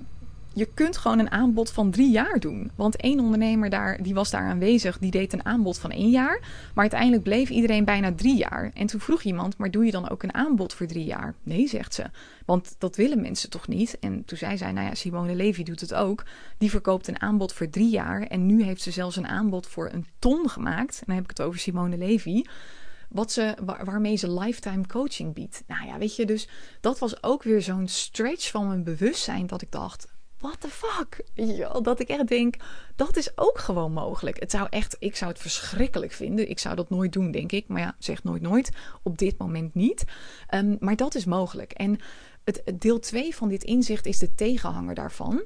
je 0.55 0.67
kunt 0.73 0.97
gewoon 0.97 1.19
een 1.19 1.31
aanbod 1.31 1.71
van 1.71 1.91
drie 1.91 2.11
jaar 2.11 2.39
doen. 2.39 2.71
Want 2.75 2.95
één 2.95 3.19
ondernemer 3.19 3.69
daar, 3.69 4.03
die 4.03 4.13
was 4.13 4.29
daar 4.29 4.47
aanwezig, 4.47 4.97
die 4.97 5.11
deed 5.11 5.33
een 5.33 5.45
aanbod 5.45 5.77
van 5.77 5.91
één 5.91 6.09
jaar. 6.09 6.39
Maar 6.41 6.83
uiteindelijk 6.83 7.23
bleef 7.23 7.49
iedereen 7.49 7.85
bijna 7.85 8.13
drie 8.13 8.35
jaar. 8.35 8.71
En 8.73 8.87
toen 8.87 8.99
vroeg 8.99 9.23
iemand, 9.23 9.57
maar 9.57 9.71
doe 9.71 9.85
je 9.85 9.91
dan 9.91 10.09
ook 10.09 10.23
een 10.23 10.33
aanbod 10.33 10.73
voor 10.73 10.85
drie 10.85 11.05
jaar? 11.05 11.35
Nee, 11.43 11.67
zegt 11.67 11.93
ze. 11.93 12.03
Want 12.45 12.75
dat 12.77 12.95
willen 12.95 13.21
mensen 13.21 13.49
toch 13.49 13.67
niet? 13.67 13.99
En 13.99 14.25
toen 14.25 14.37
zei 14.37 14.57
zij, 14.57 14.71
nou 14.71 14.87
ja, 14.87 14.95
Simone 14.95 15.35
Levy 15.35 15.63
doet 15.63 15.81
het 15.81 15.93
ook. 15.93 16.23
Die 16.57 16.69
verkoopt 16.69 17.07
een 17.07 17.21
aanbod 17.21 17.53
voor 17.53 17.69
drie 17.69 17.89
jaar. 17.89 18.21
En 18.21 18.45
nu 18.45 18.63
heeft 18.63 18.81
ze 18.81 18.91
zelfs 18.91 19.15
een 19.15 19.27
aanbod 19.27 19.67
voor 19.67 19.89
een 19.91 20.05
ton 20.19 20.49
gemaakt. 20.49 20.97
En 20.99 21.03
dan 21.05 21.15
heb 21.15 21.23
ik 21.23 21.37
het 21.37 21.41
over 21.41 21.59
Simone 21.59 21.97
Levy 21.97 22.43
wat 23.09 23.31
ze, 23.31 23.55
waarmee 23.83 24.15
ze 24.15 24.39
lifetime 24.39 24.87
coaching 24.87 25.33
biedt. 25.33 25.63
Nou 25.67 25.87
ja, 25.87 25.97
weet 25.97 26.15
je, 26.15 26.25
dus 26.25 26.47
dat 26.81 26.99
was 26.99 27.23
ook 27.23 27.43
weer 27.43 27.61
zo'n 27.61 27.87
stretch 27.87 28.51
van 28.51 28.67
mijn 28.67 28.83
bewustzijn 28.83 29.47
dat 29.47 29.61
ik 29.61 29.71
dacht: 29.71 30.13
what 30.45 30.61
the 30.61 30.69
fuck? 30.69 31.23
Ja, 31.33 31.79
dat 31.79 31.99
ik 31.99 32.09
echt 32.09 32.27
denk, 32.27 32.55
dat 32.95 33.17
is 33.17 33.37
ook 33.37 33.59
gewoon 33.59 33.91
mogelijk. 33.91 34.39
Het 34.39 34.51
zou 34.51 34.67
echt, 34.69 34.95
ik 34.99 35.15
zou 35.15 35.31
het 35.31 35.41
verschrikkelijk 35.41 36.11
vinden. 36.11 36.49
Ik 36.49 36.59
zou 36.59 36.75
dat 36.75 36.89
nooit 36.89 37.13
doen, 37.13 37.31
denk 37.31 37.51
ik. 37.51 37.67
Maar 37.67 37.81
ja, 37.81 37.95
zeg 37.99 38.23
nooit 38.23 38.41
nooit. 38.41 38.71
Op 39.03 39.17
dit 39.17 39.37
moment 39.37 39.73
niet. 39.73 40.03
Um, 40.53 40.77
maar 40.79 40.95
dat 40.95 41.15
is 41.15 41.25
mogelijk. 41.25 41.71
En 41.71 41.99
het, 42.43 42.61
het 42.65 42.81
deel 42.81 42.99
2 42.99 43.35
van 43.35 43.49
dit 43.49 43.63
inzicht 43.63 44.05
is 44.05 44.19
de 44.19 44.35
tegenhanger 44.35 44.95
daarvan. 44.95 45.43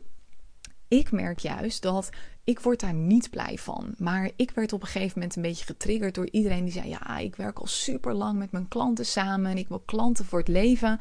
Ik 0.87 1.11
merk 1.11 1.39
juist 1.39 1.81
dat 1.81 2.09
ik 2.43 2.59
word 2.59 2.79
daar 2.79 2.93
niet 2.93 3.29
blij 3.29 3.57
van. 3.57 3.93
Maar 3.97 4.29
ik 4.35 4.51
werd 4.51 4.73
op 4.73 4.81
een 4.81 4.87
gegeven 4.87 5.19
moment 5.19 5.35
een 5.35 5.41
beetje 5.41 5.65
getriggerd 5.65 6.15
door 6.15 6.29
iedereen 6.31 6.63
die 6.63 6.73
zei: 6.73 6.89
Ja, 6.89 7.17
ik 7.17 7.35
werk 7.35 7.59
al 7.59 7.67
super 7.67 8.13
lang 8.13 8.37
met 8.37 8.51
mijn 8.51 8.67
klanten 8.67 9.05
samen 9.05 9.51
en 9.51 9.57
ik 9.57 9.67
wil 9.67 9.79
klanten 9.85 10.25
voor 10.25 10.39
het 10.39 10.47
leven. 10.47 10.99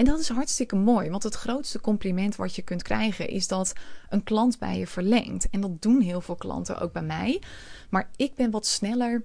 En 0.00 0.06
dat 0.06 0.18
is 0.18 0.28
hartstikke 0.28 0.76
mooi, 0.76 1.10
want 1.10 1.22
het 1.22 1.34
grootste 1.34 1.80
compliment 1.80 2.36
wat 2.36 2.54
je 2.54 2.62
kunt 2.62 2.82
krijgen 2.82 3.28
is 3.28 3.48
dat 3.48 3.72
een 4.08 4.22
klant 4.22 4.58
bij 4.58 4.78
je 4.78 4.86
verlengt. 4.86 5.50
En 5.50 5.60
dat 5.60 5.82
doen 5.82 6.00
heel 6.00 6.20
veel 6.20 6.34
klanten 6.34 6.80
ook 6.80 6.92
bij 6.92 7.02
mij. 7.02 7.42
Maar 7.90 8.10
ik 8.16 8.34
ben 8.34 8.50
wat 8.50 8.66
sneller 8.66 9.24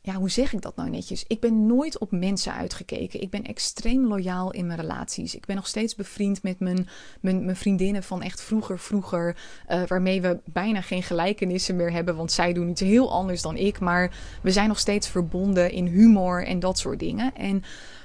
ja, 0.00 0.14
hoe 0.14 0.30
zeg 0.30 0.52
ik 0.52 0.62
dat 0.62 0.76
nou 0.76 0.90
netjes? 0.90 1.24
Ik 1.26 1.40
ben 1.40 1.66
nooit 1.66 1.98
op 1.98 2.10
mensen 2.10 2.54
uitgekeken. 2.54 3.20
Ik 3.20 3.30
ben 3.30 3.44
extreem 3.44 4.06
loyaal 4.06 4.52
in 4.52 4.66
mijn 4.66 4.80
relaties. 4.80 5.34
Ik 5.34 5.46
ben 5.46 5.56
nog 5.56 5.66
steeds 5.66 5.94
bevriend 5.94 6.42
met 6.42 6.60
mijn, 6.60 6.88
mijn, 7.20 7.56
vriendinnen 7.56 8.02
van 8.02 8.22
echt 8.22 8.40
vroeger, 8.40 8.78
vroeger. 8.78 9.36
Uh, 9.68 9.82
waarmee 9.86 10.20
we 10.20 10.38
bijna 10.44 10.80
geen 10.80 11.02
gelijkenissen 11.02 11.76
meer 11.76 11.92
hebben. 11.92 12.16
Want 12.16 12.32
zij 12.32 12.52
doen 12.52 12.68
iets 12.68 12.80
heel 12.80 13.12
anders 13.12 13.42
dan 13.42 13.56
ik. 13.56 13.80
Maar 13.80 14.16
we 14.42 14.50
zijn 14.50 14.68
nog 14.68 14.78
steeds 14.78 15.08
verbonden 15.08 15.70
in 15.70 15.86
humor 15.86 16.46
en 16.46 16.60
dat 16.60 16.78
soort 16.78 16.98
dingen. 16.98 17.34
En 17.34 17.62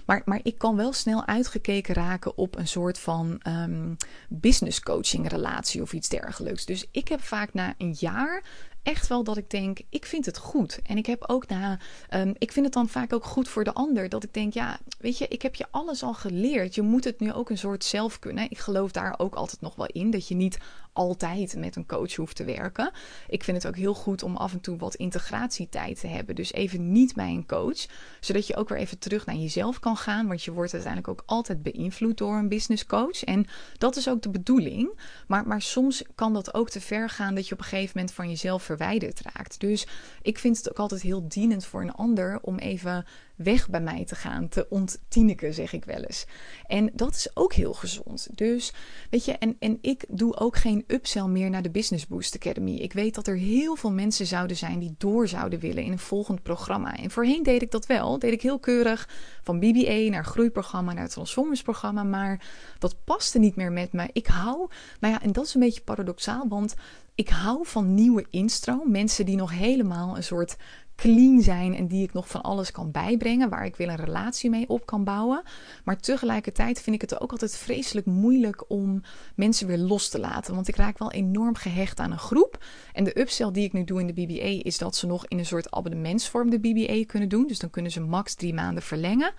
maar, 0.08 0.22
maar 0.26 0.40
ik 0.44 0.58
kan 0.58 0.76
wel 0.76 0.94
snel 0.94 1.26
uitgekeken 1.26 1.94
raken 1.96 2.38
op 2.38 2.58
een 2.58 2.68
soort 2.68 3.00
van 3.00 3.42
um, 3.48 3.98
business 4.30 4.80
coaching 4.80 5.30
relatie 5.30 5.82
of 5.82 5.94
iets 5.94 6.10
dergelijks. 6.10 6.66
Dus 6.66 6.86
ik 6.92 7.08
heb 7.08 7.22
vaak 7.22 7.54
na 7.54 7.74
een 7.78 7.96
jaar 8.00 8.44
echt 8.84 9.08
wel 9.08 9.24
dat 9.24 9.38
ik 9.38 9.50
denk, 9.50 9.80
ik 9.90 10.06
vind 10.06 10.26
het 10.26 10.38
goed. 10.38 10.80
En 10.84 10.98
ik 10.98 11.06
heb 11.06 11.24
ook 11.28 11.48
na, 11.48 11.80
um, 12.10 12.34
ik 12.38 12.52
vind 12.52 12.66
het 12.66 12.74
dan 12.74 12.90
vaak 12.90 13.14
ook 13.14 13.26
goed 13.26 13.48
voor 13.48 13.64
de 13.64 13.74
ander. 13.74 14.10
Dat 14.10 14.24
ik 14.24 14.34
denk, 14.34 14.54
ja, 14.54 14.80
weet 15.00 15.18
je, 15.18 15.28
ik 15.28 15.42
heb 15.42 15.56
je 15.56 15.66
alles 15.72 16.04
al 16.04 16.14
geleerd. 16.14 16.76
Je 16.76 16.82
moet 16.82 17.04
het 17.04 17.20
nu 17.20 17.34
ook 17.34 17.50
een 17.50 17.58
soort 17.58 17.84
zelf 17.84 18.20
kunnen. 18.20 18.52
Ik 18.52 18.58
geloof 18.58 18.92
daar 18.92 19.16
ook 19.18 19.36
altijd 19.36 19.62
nog 19.62 19.76
wel 19.76 19.88
in. 19.88 20.12
Dat 20.12 20.28
je 20.28 20.36
niet 20.36 20.58
altijd 20.98 21.56
met 21.56 21.76
een 21.76 21.86
coach 21.86 22.16
hoeft 22.16 22.36
te 22.36 22.44
werken. 22.44 22.92
Ik 23.28 23.44
vind 23.44 23.58
het 23.58 23.68
ook 23.68 23.76
heel 23.76 23.94
goed 23.94 24.24
om 24.24 24.36
af 24.36 24.54
en 24.54 24.60
toe 24.60 24.78
wat 24.78 24.96
integratietijd 24.96 26.00
te 26.00 26.08
hebben. 26.08 26.36
Dus 26.36 26.54
even 26.54 26.92
niet 26.92 27.14
bij 27.14 27.30
een 27.30 27.46
coach. 27.46 27.86
Zodat 28.20 28.48
je 28.48 28.56
ook 28.56 28.70
weer 28.70 28.78
even 28.78 29.00
terug 29.00 29.26
naar 29.26 29.36
jezelf 29.36 29.80
kan 29.80 29.98
gaan. 29.98 30.28
Want 30.28 30.44
je 30.44 30.52
wordt 30.52 30.74
uiteindelijk 30.74 31.12
ook 31.12 31.24
altijd 31.26 31.64
beïnvloed 31.64 32.18
door 32.18 32.36
een 32.36 32.50
business 32.50 32.86
coach. 32.86 33.24
En 33.24 33.48
dat 33.78 33.96
is 33.96 34.10
ook 34.10 34.22
de 34.22 34.30
bedoeling. 34.30 35.00
Maar, 35.28 35.48
maar 35.48 35.62
soms 35.62 36.04
kan 36.16 36.34
dat 36.34 36.54
ook 36.54 36.70
te 36.70 36.82
ver 36.82 37.10
gaan 37.10 37.36
dat 37.36 37.48
je 37.48 37.54
op 37.54 37.60
een 37.60 37.66
gegeven 37.66 37.92
moment 37.96 38.14
van 38.14 38.30
jezelf 38.30 38.64
verwijderd 38.64 39.22
raakt. 39.34 39.60
Dus 39.60 39.88
ik 40.22 40.40
vind 40.40 40.58
het 40.58 40.70
ook 40.70 40.80
altijd 40.80 41.02
heel 41.02 41.28
dienend 41.28 41.66
voor 41.66 41.82
een 41.82 41.94
ander 41.94 42.40
om 42.42 42.58
even 42.58 43.06
weg 43.38 43.70
bij 43.70 43.82
mij 43.82 44.06
te 44.06 44.16
gaan, 44.16 44.48
te 44.48 44.70
onttieneken, 44.70 45.54
zeg 45.54 45.74
ik 45.74 45.86
wel 45.86 46.02
eens. 46.02 46.26
En 46.66 46.90
dat 46.94 47.16
is 47.16 47.30
ook 47.34 47.54
heel 47.54 47.74
gezond. 47.74 48.28
Dus 48.38 48.74
weet 49.10 49.26
je, 49.26 49.32
en, 49.32 49.56
en 49.60 49.78
ik 49.82 50.06
doe 50.10 50.36
ook 50.36 50.58
geen 50.58 50.84
upsell 50.88 51.28
meer 51.28 51.50
naar 51.50 51.62
de 51.62 51.70
Business 51.70 52.08
Boost 52.08 52.36
Academy. 52.36 52.76
Ik 52.76 52.94
weet 52.94 53.16
dat 53.16 53.28
er 53.28 53.36
heel 53.36 53.76
veel 53.76 53.92
mensen 53.92 54.26
zouden 54.26 54.58
zijn 54.58 54.80
die 54.80 54.96
door 54.98 55.28
zouden 55.28 55.60
willen 55.60 55.84
in 55.84 55.92
een 55.92 56.00
volgend 56.00 56.44
programma. 56.44 56.96
En 56.96 57.12
voorheen 57.12 57.44
deed 57.44 57.62
ik 57.62 57.72
dat 57.72 57.86
wel, 57.86 58.20
deed 58.20 58.32
ik 58.32 58.42
heel 58.42 58.60
keurig 58.60 59.10
van 59.44 59.60
BBA 59.60 60.10
naar 60.10 60.26
groeiprogramma 60.26 60.94
naar 60.94 61.10
Transformers 61.10 61.62
programma, 61.62 62.04
maar 62.04 62.46
dat 62.80 63.04
paste 63.04 63.40
niet 63.40 63.56
meer 63.56 63.72
met 63.72 63.94
me. 63.94 64.10
Ik 64.12 64.28
hou, 64.28 64.70
nou 65.00 65.14
ja, 65.14 65.22
en 65.22 65.32
dat 65.32 65.46
is 65.46 65.54
een 65.54 65.60
beetje 65.60 65.82
paradoxaal, 65.82 66.48
want 66.48 66.76
ik 67.16 67.30
hou 67.30 67.66
van 67.68 67.94
nieuwe 67.94 68.26
instroom. 68.30 68.92
Mensen 68.92 69.26
die 69.26 69.36
nog 69.36 69.52
helemaal 69.52 70.16
een 70.16 70.24
soort 70.24 70.58
clean 70.98 71.42
zijn 71.42 71.76
en 71.76 71.88
die 71.88 72.04
ik 72.04 72.14
nog 72.14 72.28
van 72.28 72.42
alles 72.42 72.72
kan 72.72 72.92
bijbrengen, 72.92 73.50
waar 73.50 73.66
ik 73.66 73.76
wil 73.76 73.88
een 73.88 73.96
relatie 73.96 74.50
mee 74.50 74.70
op 74.70 74.86
kan 74.86 75.04
bouwen. 75.04 75.42
Maar 75.84 75.98
tegelijkertijd 75.98 76.82
vind 76.82 76.96
ik 76.96 77.02
het 77.02 77.22
ook 77.22 77.32
altijd 77.32 77.58
vreselijk 77.58 78.06
moeilijk 78.06 78.64
om 78.68 79.02
mensen 79.36 79.68
weer 79.68 79.78
los 79.78 80.10
te 80.10 80.20
laten, 80.20 80.56
want 80.56 80.68
ik 80.68 80.76
raak 80.76 80.98
wel 80.98 81.12
enorm 81.12 81.56
gehecht 81.56 82.00
aan 82.00 82.12
een 82.12 82.18
groep. 82.18 82.64
En 82.94 83.04
de 83.04 83.20
upsell 83.20 83.52
die 83.52 83.64
ik 83.64 83.74
nu 83.74 83.84
doe 83.84 84.00
in 84.00 84.08
de 84.08 84.14
BBA 84.14 84.64
is 84.64 84.78
dat 84.78 84.96
ze 84.96 85.08
nog 85.08 85.28
in 85.28 85.40
een 85.40 85.46
soort 85.46 85.72
abonnementsvorm 85.72 86.50
de 86.50 86.60
BBA 86.60 87.06
kunnen 87.06 87.30
doen. 87.30 87.48
Dus 87.48 87.60
dan 87.60 87.70
kunnen 87.70 87.92
ze 87.92 88.00
max 88.00 88.36
drie 88.36 88.54
maanden 88.54 88.84
verlengen. 88.84 89.34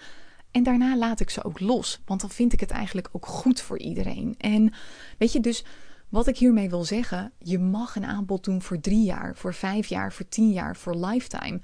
En 0.51 0.62
daarna 0.62 0.97
laat 0.97 1.21
ik 1.21 1.31
ze 1.31 1.44
ook 1.44 1.61
los, 1.61 2.01
want 2.05 2.21
dan 2.21 2.31
vind 2.31 2.53
ik 2.53 2.61
het 2.61 2.71
eigenlijk 2.71 3.09
ook 3.12 3.27
goed 3.27 3.61
voor 3.61 3.79
iedereen. 3.79 4.35
En 4.38 4.73
weet 5.18 5.33
je, 5.33 5.40
dus 5.40 5.64
wat 6.09 6.27
ik 6.27 6.38
hiermee 6.38 6.71
wil 6.71 6.85
zeggen, 6.85 7.33
je 7.38 7.59
mag 7.59 7.97
een 7.97 8.05
aanbod 8.05 8.44
doen 8.44 8.62
voor 8.62 8.81
drie 8.81 9.05
jaar, 9.05 9.37
voor 9.37 9.55
vijf 9.55 9.87
jaar, 9.87 10.12
voor 10.12 10.29
tien 10.29 10.51
jaar, 10.51 10.77
voor 10.77 10.94
lifetime. 11.07 11.61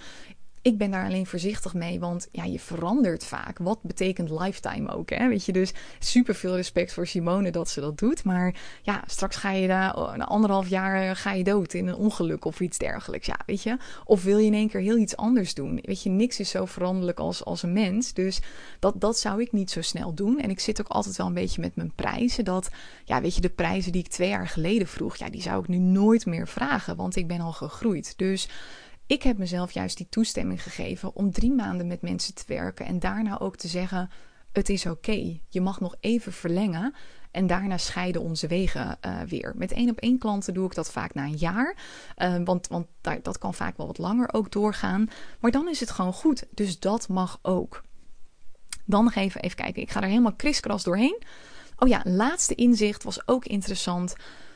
Ik 0.65 0.79
ben 0.79 0.91
daar 0.91 1.05
alleen 1.05 1.27
voorzichtig 1.27 1.75
mee, 1.75 2.01
want 2.01 2.29
ja, 2.33 2.45
je 2.45 2.61
verandert 2.61 3.25
vaak. 3.25 3.59
Wat 3.59 3.83
betekent 3.83 4.31
lifetime 4.31 4.95
ook? 4.95 5.11
Hè? 5.11 5.29
Weet 5.29 5.45
je, 5.45 5.53
dus 5.53 5.73
super 5.99 6.35
veel 6.35 6.57
respect 6.57 6.93
voor 6.93 7.07
Simone 7.07 7.51
dat 7.51 7.69
ze 7.69 7.81
dat 7.81 7.99
doet. 7.99 8.25
Maar 8.25 8.55
ja, 8.83 9.05
straks 9.07 9.37
ga 9.37 9.51
je 9.51 9.69
daar 9.69 9.97
oh, 9.97 10.15
na 10.15 10.25
anderhalf 10.25 10.69
jaar 10.69 11.09
eh, 11.09 11.17
ga 11.17 11.33
je 11.33 11.45
dood 11.45 11.73
in 11.73 11.87
een 11.87 11.95
ongeluk 11.95 12.45
of 12.45 12.61
iets 12.61 12.79
dergelijks. 12.79 13.27
Ja, 13.27 13.39
weet 13.47 13.63
je. 13.63 13.77
Of 14.05 14.23
wil 14.23 14.39
je 14.39 14.47
in 14.47 14.55
één 14.55 14.69
keer 14.69 14.81
heel 14.81 14.97
iets 14.97 15.17
anders 15.17 15.55
doen? 15.55 15.81
Weet 15.83 16.03
je, 16.03 16.11
niks 16.11 16.41
is 16.41 16.51
zo 16.51 16.65
veranderlijk 16.65 17.19
als, 17.19 17.45
als 17.45 17.63
een 17.63 17.73
mens. 17.73 18.13
Dus 18.13 18.41
dat, 18.79 19.01
dat 19.01 19.19
zou 19.19 19.41
ik 19.41 19.53
niet 19.53 19.71
zo 19.71 19.83
snel 19.83 20.15
doen. 20.15 20.41
En 20.41 20.51
ik 20.51 20.61
zit 20.61 20.81
ook 20.81 20.89
altijd 20.89 21.17
wel 21.17 21.27
een 21.27 21.35
beetje 21.35 21.61
met 21.61 21.77
mijn 21.77 21.93
prijzen. 21.95 22.45
Dat, 22.45 22.71
ja, 23.05 23.21
weet 23.21 23.35
je, 23.35 23.41
de 23.41 23.49
prijzen 23.49 23.93
die 23.93 24.03
ik 24.03 24.09
twee 24.09 24.29
jaar 24.29 24.49
geleden 24.49 24.87
vroeg, 24.87 25.17
ja, 25.17 25.31
die 25.31 25.43
zou 25.43 25.61
ik 25.61 25.69
nu 25.69 25.79
nooit 25.79 26.27
meer 26.27 26.49
vragen. 26.49 26.97
Want 26.97 27.17
ik 27.17 27.27
ben 27.27 27.41
al 27.41 27.53
gegroeid. 27.53 28.15
Dus 28.17 28.49
ik 29.07 29.23
heb 29.23 29.39
mezelf 29.39 29.73
juist 29.73 29.97
die 29.97 30.09
toestemming 30.09 30.63
gegeven 30.63 31.15
om 31.15 31.33
drie 31.33 31.53
maanden 31.53 31.87
met 31.87 32.03
mensen 32.03 32.35
te 32.35 32.45
werken 32.47 32.87
en 32.87 32.99
daarna 32.99 33.41
ook 33.41 33.57
te 33.57 33.69
zeggen: 33.69 34.11
het 34.53 34.69
is 34.69 34.87
oké, 34.87 35.39
je 35.49 35.61
mag 35.61 35.81
nog 35.81 35.95
even 36.01 36.33
verlengen. 36.33 36.95
En 37.31 37.47
daarna 37.47 37.79
scheiden 37.79 38.23
onze 38.23 38.47
wegen 38.47 38.99
uh, 39.07 39.21
weer. 39.21 39.53
Met 39.57 39.73
één 39.73 39.91
op 39.91 39.99
één 39.99 40.19
klanten 40.19 40.55
doe 40.55 40.67
ik 40.67 40.75
dat 40.75 40.91
vaak 40.91 41.15
na 41.15 41.25
een 41.25 41.37
jaar. 41.37 41.77
Uh, 42.19 42.37
want 42.45 42.69
want 42.69 42.87
dat 43.23 43.39
kan 43.39 43.55
vaak 43.55 43.77
wel 43.77 43.87
wat 43.87 43.99
langer 43.99 44.33
ook 44.33 44.53
doorgaan. 44.53 45.09
Maar 45.41 45.51
dan 45.51 45.69
is 45.69 45.81
het 45.81 45.91
gewoon 45.91 46.13
goed. 46.13 46.45
Dus 46.51 46.79
dat 46.79 47.09
mag 47.09 47.39
ook. 47.43 47.83
Dan 48.85 49.11
even, 49.15 49.41
even 49.41 49.57
kijken. 49.57 49.83
Ik 49.83 49.91
ga 49.91 50.03
er 50.03 50.09
helemaal 50.09 50.35
kriskras 50.35 50.83
doorheen. 50.83 51.23
Oh 51.79 51.89
ja, 51.89 52.01
laatste 52.05 52.55
inzicht 52.55 53.03
was 53.03 53.29
ook 53.29 53.45
interessant 53.45 54.15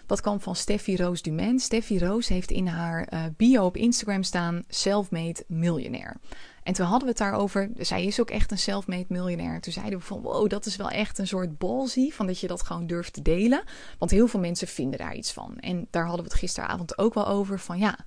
Dat 0.09 0.21
kwam 0.21 0.40
van 0.40 0.57
Steffi 0.57 0.97
Roos 0.97 1.23
Dumain. 1.23 1.59
Steffi 1.59 1.99
Roos 1.99 2.29
heeft 2.29 2.51
in 2.51 2.66
haar 2.66 3.12
uh, 3.12 3.25
bio 3.37 3.64
op 3.64 3.77
Instagram 3.77 4.23
staan 4.23 4.64
self-made 4.68 5.44
miljonair. 5.47 6.16
En 6.62 6.75
toen 6.75 6.87
hadden 6.87 7.03
we 7.03 7.09
het 7.09 7.18
daarover. 7.18 7.71
Zij 7.79 8.05
is 8.05 8.21
ook 8.21 8.31
echt 8.31 8.51
een 8.51 8.59
self-made 8.59 9.05
miljonair. 9.09 9.61
Toen 9.61 9.73
zeiden 9.73 9.99
we 9.99 10.05
van 10.05 10.21
wow, 10.21 10.49
dat 10.49 10.66
is 10.66 10.77
wel 10.77 10.90
echt 10.90 11.18
een 11.18 11.27
soort 11.27 11.59
balzie. 11.59 12.14
Van 12.14 12.27
dat 12.27 12.40
je 12.40 12.47
dat 12.47 12.62
gewoon 12.62 12.87
durft 12.87 13.12
te 13.12 13.23
delen. 13.23 13.62
Want 13.99 14.11
heel 14.11 14.29
veel 14.29 14.40
mensen 14.40 14.68
vinden 14.68 14.99
daar 14.99 15.14
iets 15.14 15.33
van. 15.33 15.59
En 15.59 15.87
daar 15.90 16.05
hadden 16.07 16.25
we 16.25 16.31
het 16.31 16.40
gisteravond 16.40 16.99
ook 16.99 17.14
wel 17.14 17.27
over. 17.27 17.59
Van 17.59 17.79
ja, 17.79 17.99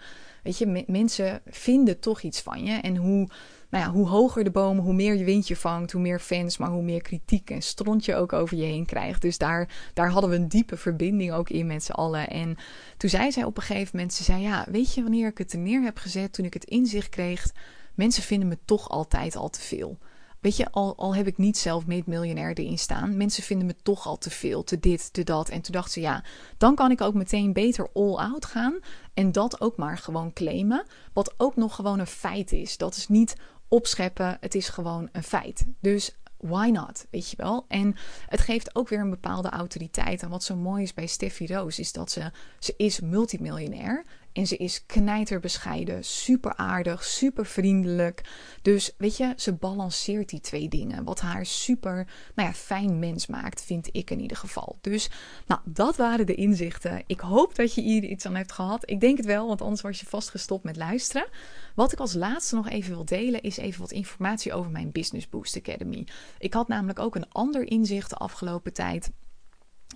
weet 0.44 0.58
je, 0.58 0.84
mensen 0.88 1.42
vinden 1.46 2.00
toch 2.00 2.22
iets 2.22 2.42
van 2.42 2.66
je. 2.66 2.74
En 2.74 2.96
hoe 2.96 3.30
nou 3.72 3.84
ja, 3.84 3.92
hoe 3.92 4.08
hoger 4.08 4.44
de 4.44 4.52
boom, 4.52 4.78
hoe 4.78 4.94
meer 4.94 5.16
je 5.16 5.24
windje 5.24 5.56
vangt, 5.56 5.92
hoe 5.92 6.02
meer 6.02 6.20
fans, 6.20 6.58
maar 6.58 6.70
hoe 6.70 6.82
meer 6.82 7.02
kritiek 7.02 7.50
en 7.50 7.62
stront 7.62 8.06
je 8.06 8.16
ook 8.16 8.34
over 8.34 8.58
je 8.58 8.64
heen 8.64 8.86
krijgt. 8.86 9.22
Dus 9.22 9.38
daar, 9.38 9.92
daar 9.94 10.10
hadden 10.10 10.30
we 10.30 10.36
een 10.36 10.48
diepe 10.48 10.78
verbinding 10.78 11.32
ook 11.32 11.50
in 11.50 11.68
met 11.68 11.84
z'n 11.84 11.92
allen. 11.92 12.30
En 12.30 12.56
toen 12.98 13.10
zei 13.10 13.32
zij 13.32 13.44
op 13.44 13.58
een 13.58 13.64
gegeven 13.64 13.90
moment, 13.94 14.14
ze 14.14 14.24
zei 14.24 14.42
ja, 14.42 14.66
weet 14.72 14.94
je 14.94 15.02
wanneer 15.02 15.28
ik 15.28 15.38
het 15.38 15.54
er 15.54 15.60
neer 15.60 15.82
heb 15.82 15.98
gezet, 15.98 16.34
toen 16.34 16.46
ik 16.46 16.54
het 16.54 16.64
inzicht 16.64 17.10
kreeg, 17.10 17.52
mensen 17.96 18.24
vinden 18.24 18.48
me 18.48 18.58
toch 18.66 18.90
altijd 18.90 19.36
al 19.36 19.50
te 19.50 19.62
veel. 19.62 19.98
Weet 20.42 20.58
je, 20.58 20.72
al, 20.72 20.98
al 20.98 21.16
heb 21.16 21.28
ik 21.28 21.38
niet 21.38 21.58
zelf 21.58 21.86
made 21.86 22.04
miljonair 22.06 22.58
erin 22.58 22.78
staan. 22.78 23.18
Mensen 23.18 23.44
vinden 23.44 23.68
me 23.68 23.76
toch 23.84 24.08
al 24.08 24.18
te 24.18 24.30
veel, 24.30 24.64
te 24.64 24.80
dit, 24.80 25.14
te 25.14 25.24
dat. 25.24 25.50
En 25.50 25.62
toen 25.62 25.74
dacht 25.74 25.92
ze, 25.92 26.02
ja, 26.02 26.24
dan 26.58 26.76
kan 26.76 26.92
ik 26.92 27.02
ook 27.02 27.14
meteen 27.14 27.54
beter 27.54 27.90
all 27.94 28.16
out 28.16 28.46
gaan. 28.46 28.80
En 29.14 29.32
dat 29.32 29.62
ook 29.62 29.78
maar 29.78 29.98
gewoon 29.98 30.34
claimen. 30.34 30.86
Wat 31.14 31.34
ook 31.38 31.56
nog 31.56 31.76
gewoon 31.76 32.00
een 32.00 32.08
feit 32.08 32.52
is. 32.52 32.78
Dat 32.78 32.96
is 32.96 33.08
niet 33.08 33.36
opscheppen. 33.72 34.38
Het 34.40 34.56
is 34.56 34.70
gewoon 34.70 35.10
een 35.12 35.24
feit. 35.24 35.66
Dus 35.80 36.16
why 36.38 36.70
not? 36.74 37.06
Weet 37.10 37.30
je 37.30 37.38
wel? 37.38 37.66
En 37.68 37.96
het 38.28 38.40
geeft 38.40 38.76
ook 38.76 38.90
weer 38.90 39.00
een 39.00 39.10
bepaalde 39.10 39.50
autoriteit. 39.50 40.22
En 40.22 40.30
wat 40.30 40.44
zo 40.44 40.56
mooi 40.56 40.84
is 40.84 40.94
bij 40.94 41.08
Steffi 41.08 41.48
Roos, 41.48 41.80
is 41.80 41.92
dat 41.92 42.12
ze, 42.12 42.32
ze 42.60 42.74
is 42.78 43.00
multimiljonair. 43.00 44.04
En 44.34 44.48
ze 44.48 44.58
is 44.58 44.86
knijterbescheiden, 44.86 46.04
super 46.04 46.56
aardig, 46.56 47.04
super 47.04 47.46
vriendelijk. 47.46 48.22
Dus 48.62 48.94
weet 48.98 49.17
je, 49.17 49.34
ze 49.36 49.54
balanceert 49.54 50.30
die 50.30 50.39
twee 50.39 50.70
dingen. 50.70 51.04
Wat 51.04 51.20
haar 51.20 51.46
super 51.46 52.08
nou 52.36 52.48
ja, 52.48 52.54
fijn 52.54 53.00
mens 53.00 53.28
maakt, 53.28 53.63
vind 53.63 53.89
ik 53.91 54.10
in 54.10 54.20
ieder 54.20 54.38
geval. 54.38 54.78
Dus 54.82 55.10
nou, 55.48 55.62
dat 55.65 55.96
waren 55.96 56.26
de 56.26 56.36
inzichten. 56.36 57.04
Ik 57.08 57.20
hoop 57.20 57.56
dat 57.56 57.74
je 57.74 57.82
hier 57.82 58.04
iets 58.04 58.26
aan 58.26 58.36
hebt 58.36 58.52
gehad. 58.52 58.89
Ik 58.89 59.00
denk 59.00 59.17
het 59.17 59.26
wel, 59.26 59.48
want 59.48 59.62
anders 59.62 59.82
was 59.82 60.00
je 60.00 60.06
vast 60.06 60.30
gestopt 60.30 60.63
met 60.63 60.76
luisteren. 60.76 61.28
Wat 61.76 61.91
ik 61.91 62.00
als 62.00 62.13
laatste 62.13 62.56
nog 62.56 62.70
even 62.70 62.94
wil 62.94 63.06
delen, 63.06 63.41
is 63.41 63.58
even 63.58 63.82
wat 63.82 63.91
informatie 63.91 64.54
over 64.54 64.72
mijn 64.72 64.91
Business 64.91 65.30
Boost 65.30 65.58
Academy. 65.58 66.08
Ik 66.38 66.54
had 66.54 66.67
namelijk 66.67 67.00
ook 67.00 67.15
een 67.15 67.32
ander 67.32 67.67
inzicht 67.67 68.10
de 68.10 68.15
afgelopen 68.15 68.74
tijd. 68.74 69.12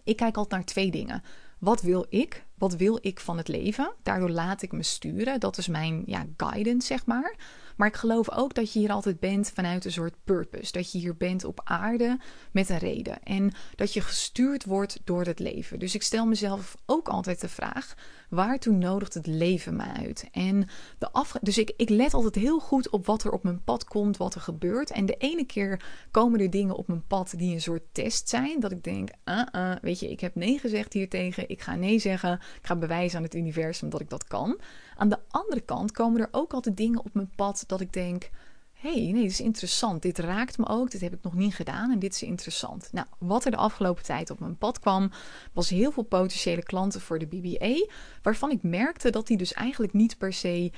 Ik 0.03 0.15
kijk 0.15 0.37
altijd 0.37 0.61
naar 0.61 0.73
twee 0.73 0.91
dingen. 0.91 1.23
Wat 1.59 1.81
wil 1.81 2.05
ik? 2.09 2.44
Wat 2.57 2.75
wil 2.75 2.99
ik 3.01 3.19
van 3.19 3.37
het 3.37 3.47
leven? 3.47 3.93
Daardoor 4.03 4.29
laat 4.29 4.61
ik 4.61 4.71
me 4.71 4.83
sturen. 4.83 5.39
Dat 5.39 5.57
is 5.57 5.67
mijn 5.67 6.03
ja, 6.05 6.25
guidance, 6.37 6.87
zeg 6.87 7.05
maar. 7.05 7.35
Maar 7.75 7.87
ik 7.87 7.95
geloof 7.95 8.31
ook 8.31 8.53
dat 8.53 8.73
je 8.73 8.79
hier 8.79 8.91
altijd 8.91 9.19
bent 9.19 9.51
vanuit 9.53 9.85
een 9.85 9.91
soort 9.91 10.15
purpose. 10.23 10.71
Dat 10.71 10.91
je 10.91 10.97
hier 10.97 11.17
bent 11.17 11.43
op 11.43 11.61
aarde 11.63 12.19
met 12.51 12.69
een 12.69 12.77
reden. 12.77 13.23
En 13.23 13.53
dat 13.75 13.93
je 13.93 14.01
gestuurd 14.01 14.65
wordt 14.65 14.99
door 15.03 15.25
het 15.25 15.39
leven. 15.39 15.79
Dus 15.79 15.95
ik 15.95 16.03
stel 16.03 16.25
mezelf 16.25 16.77
ook 16.85 17.07
altijd 17.07 17.41
de 17.41 17.49
vraag: 17.49 17.93
waartoe 18.29 18.73
nodigt 18.73 19.13
het 19.13 19.27
leven 19.27 19.75
me 19.75 19.83
uit? 19.83 20.27
En 20.31 20.67
de 20.97 21.11
af... 21.11 21.35
Dus 21.41 21.57
ik, 21.57 21.73
ik 21.77 21.89
let 21.89 22.13
altijd 22.13 22.35
heel 22.35 22.59
goed 22.59 22.89
op 22.89 23.05
wat 23.05 23.23
er 23.23 23.31
op 23.31 23.43
mijn 23.43 23.63
pad 23.63 23.83
komt, 23.83 24.17
wat 24.17 24.35
er 24.35 24.41
gebeurt. 24.41 24.91
En 24.91 25.05
de 25.05 25.17
ene 25.17 25.45
keer 25.45 25.83
komen 26.11 26.39
er 26.39 26.49
dingen 26.49 26.75
op 26.75 26.87
mijn 26.87 27.07
pad 27.07 27.33
die 27.37 27.53
een 27.53 27.61
soort 27.61 27.83
test 27.91 28.29
zijn. 28.29 28.59
Dat 28.59 28.71
ik 28.71 28.83
denk: 28.83 29.09
uh 29.25 29.41
-uh, 29.51 29.71
weet 29.81 29.99
je, 29.99 30.11
ik 30.11 30.19
heb 30.19 30.35
nee 30.35 30.59
gezegd 30.59 30.93
hier 30.93 31.09
tegen. 31.09 31.49
Ik 31.49 31.61
ga 31.61 31.75
nee 31.75 31.99
zeggen. 31.99 32.33
Ik 32.33 32.65
ga 32.65 32.75
bewijzen 32.75 33.17
aan 33.17 33.23
het 33.23 33.35
universum 33.35 33.89
dat 33.89 34.01
ik 34.01 34.09
dat 34.09 34.23
kan. 34.23 34.59
Aan 34.97 35.09
de 35.09 35.19
andere 35.29 35.61
kant 35.61 35.91
komen 35.91 36.21
er 36.21 36.27
ook 36.31 36.53
altijd 36.53 36.77
dingen 36.77 36.99
op 36.99 37.13
mijn 37.13 37.31
pad 37.35 37.63
dat 37.67 37.81
ik 37.81 37.93
denk: 37.93 38.29
hey, 38.73 39.11
nee, 39.11 39.13
dit 39.13 39.31
is 39.31 39.41
interessant. 39.41 40.01
Dit 40.01 40.17
raakt 40.17 40.57
me 40.57 40.67
ook. 40.67 40.91
Dit 40.91 41.01
heb 41.01 41.13
ik 41.13 41.21
nog 41.21 41.33
niet 41.33 41.55
gedaan 41.55 41.91
en 41.91 41.99
dit 41.99 42.13
is 42.13 42.23
interessant. 42.23 42.89
Nou, 42.91 43.07
wat 43.17 43.45
er 43.45 43.51
de 43.51 43.57
afgelopen 43.57 44.03
tijd 44.03 44.29
op 44.29 44.39
mijn 44.39 44.57
pad 44.57 44.79
kwam, 44.79 45.11
was 45.53 45.69
heel 45.69 45.91
veel 45.91 46.03
potentiële 46.03 46.63
klanten 46.63 47.01
voor 47.01 47.19
de 47.19 47.27
BBA, 47.27 47.85
waarvan 48.21 48.51
ik 48.51 48.63
merkte 48.63 49.09
dat 49.09 49.27
die 49.27 49.37
dus 49.37 49.53
eigenlijk 49.53 49.93
niet 49.93 50.17
per 50.17 50.33
se 50.33 50.71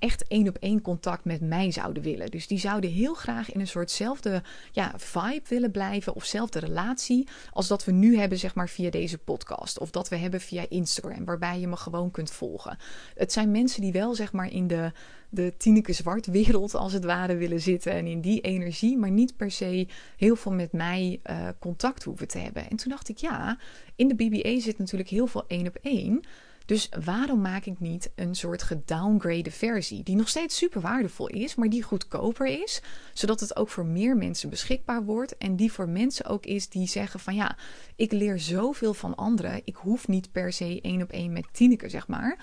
echt 0.00 0.28
één 0.28 0.48
op 0.48 0.56
één 0.56 0.82
contact 0.82 1.24
met 1.24 1.40
mij 1.40 1.70
zouden 1.70 2.02
willen. 2.02 2.30
Dus 2.30 2.46
die 2.46 2.58
zouden 2.58 2.90
heel 2.90 3.14
graag 3.14 3.52
in 3.52 3.60
een 3.60 3.66
soortzelfde 3.66 4.42
ja, 4.72 4.92
vibe 4.96 5.48
willen 5.48 5.70
blijven 5.70 6.14
of 6.14 6.24
zelfde 6.24 6.58
relatie 6.58 7.28
als 7.52 7.68
dat 7.68 7.84
we 7.84 7.92
nu 7.92 8.18
hebben, 8.18 8.38
zeg 8.38 8.54
maar, 8.54 8.68
via 8.68 8.90
deze 8.90 9.18
podcast. 9.18 9.78
Of 9.78 9.90
dat 9.90 10.08
we 10.08 10.16
hebben 10.16 10.40
via 10.40 10.64
Instagram, 10.68 11.24
waarbij 11.24 11.60
je 11.60 11.68
me 11.68 11.76
gewoon 11.76 12.10
kunt 12.10 12.30
volgen. 12.30 12.78
Het 13.14 13.32
zijn 13.32 13.50
mensen 13.50 13.80
die 13.80 13.92
wel, 13.92 14.14
zeg 14.14 14.32
maar, 14.32 14.52
in 14.52 14.66
de, 14.66 14.92
de 15.28 15.54
Tineke 15.56 15.92
Zwart 15.92 16.26
wereld 16.26 16.74
als 16.74 16.92
het 16.92 17.04
ware 17.04 17.36
willen 17.36 17.60
zitten 17.60 17.92
en 17.92 18.06
in 18.06 18.20
die 18.20 18.40
energie, 18.40 18.98
maar 18.98 19.10
niet 19.10 19.36
per 19.36 19.50
se 19.50 19.88
heel 20.16 20.36
veel 20.36 20.52
met 20.52 20.72
mij 20.72 21.20
uh, 21.30 21.48
contact 21.58 22.02
hoeven 22.02 22.28
te 22.28 22.38
hebben. 22.38 22.70
En 22.70 22.76
toen 22.76 22.90
dacht 22.90 23.08
ik, 23.08 23.16
ja, 23.16 23.58
in 23.96 24.08
de 24.08 24.14
BBA 24.14 24.60
zit 24.60 24.78
natuurlijk 24.78 25.10
heel 25.10 25.26
veel 25.26 25.44
één 25.46 25.66
op 25.66 25.78
één. 25.82 26.24
Dus 26.70 26.88
waarom 27.04 27.40
maak 27.40 27.64
ik 27.64 27.80
niet 27.80 28.10
een 28.14 28.34
soort 28.34 28.62
gedowngrade 28.62 29.50
versie, 29.50 30.02
die 30.02 30.16
nog 30.16 30.28
steeds 30.28 30.56
super 30.56 30.80
waardevol 30.80 31.26
is, 31.26 31.54
maar 31.54 31.68
die 31.68 31.82
goedkoper 31.82 32.46
is, 32.46 32.82
zodat 33.12 33.40
het 33.40 33.56
ook 33.56 33.68
voor 33.68 33.86
meer 33.86 34.16
mensen 34.16 34.50
beschikbaar 34.50 35.04
wordt 35.04 35.36
en 35.36 35.56
die 35.56 35.72
voor 35.72 35.88
mensen 35.88 36.24
ook 36.24 36.46
is 36.46 36.68
die 36.68 36.88
zeggen 36.88 37.20
van 37.20 37.34
ja, 37.34 37.56
ik 37.96 38.12
leer 38.12 38.38
zoveel 38.38 38.94
van 38.94 39.14
anderen, 39.14 39.60
ik 39.64 39.76
hoef 39.76 40.08
niet 40.08 40.32
per 40.32 40.52
se 40.52 40.80
één 40.80 41.02
op 41.02 41.10
één 41.10 41.32
met 41.32 41.46
Tineke, 41.52 41.88
zeg 41.88 42.08
maar. 42.08 42.38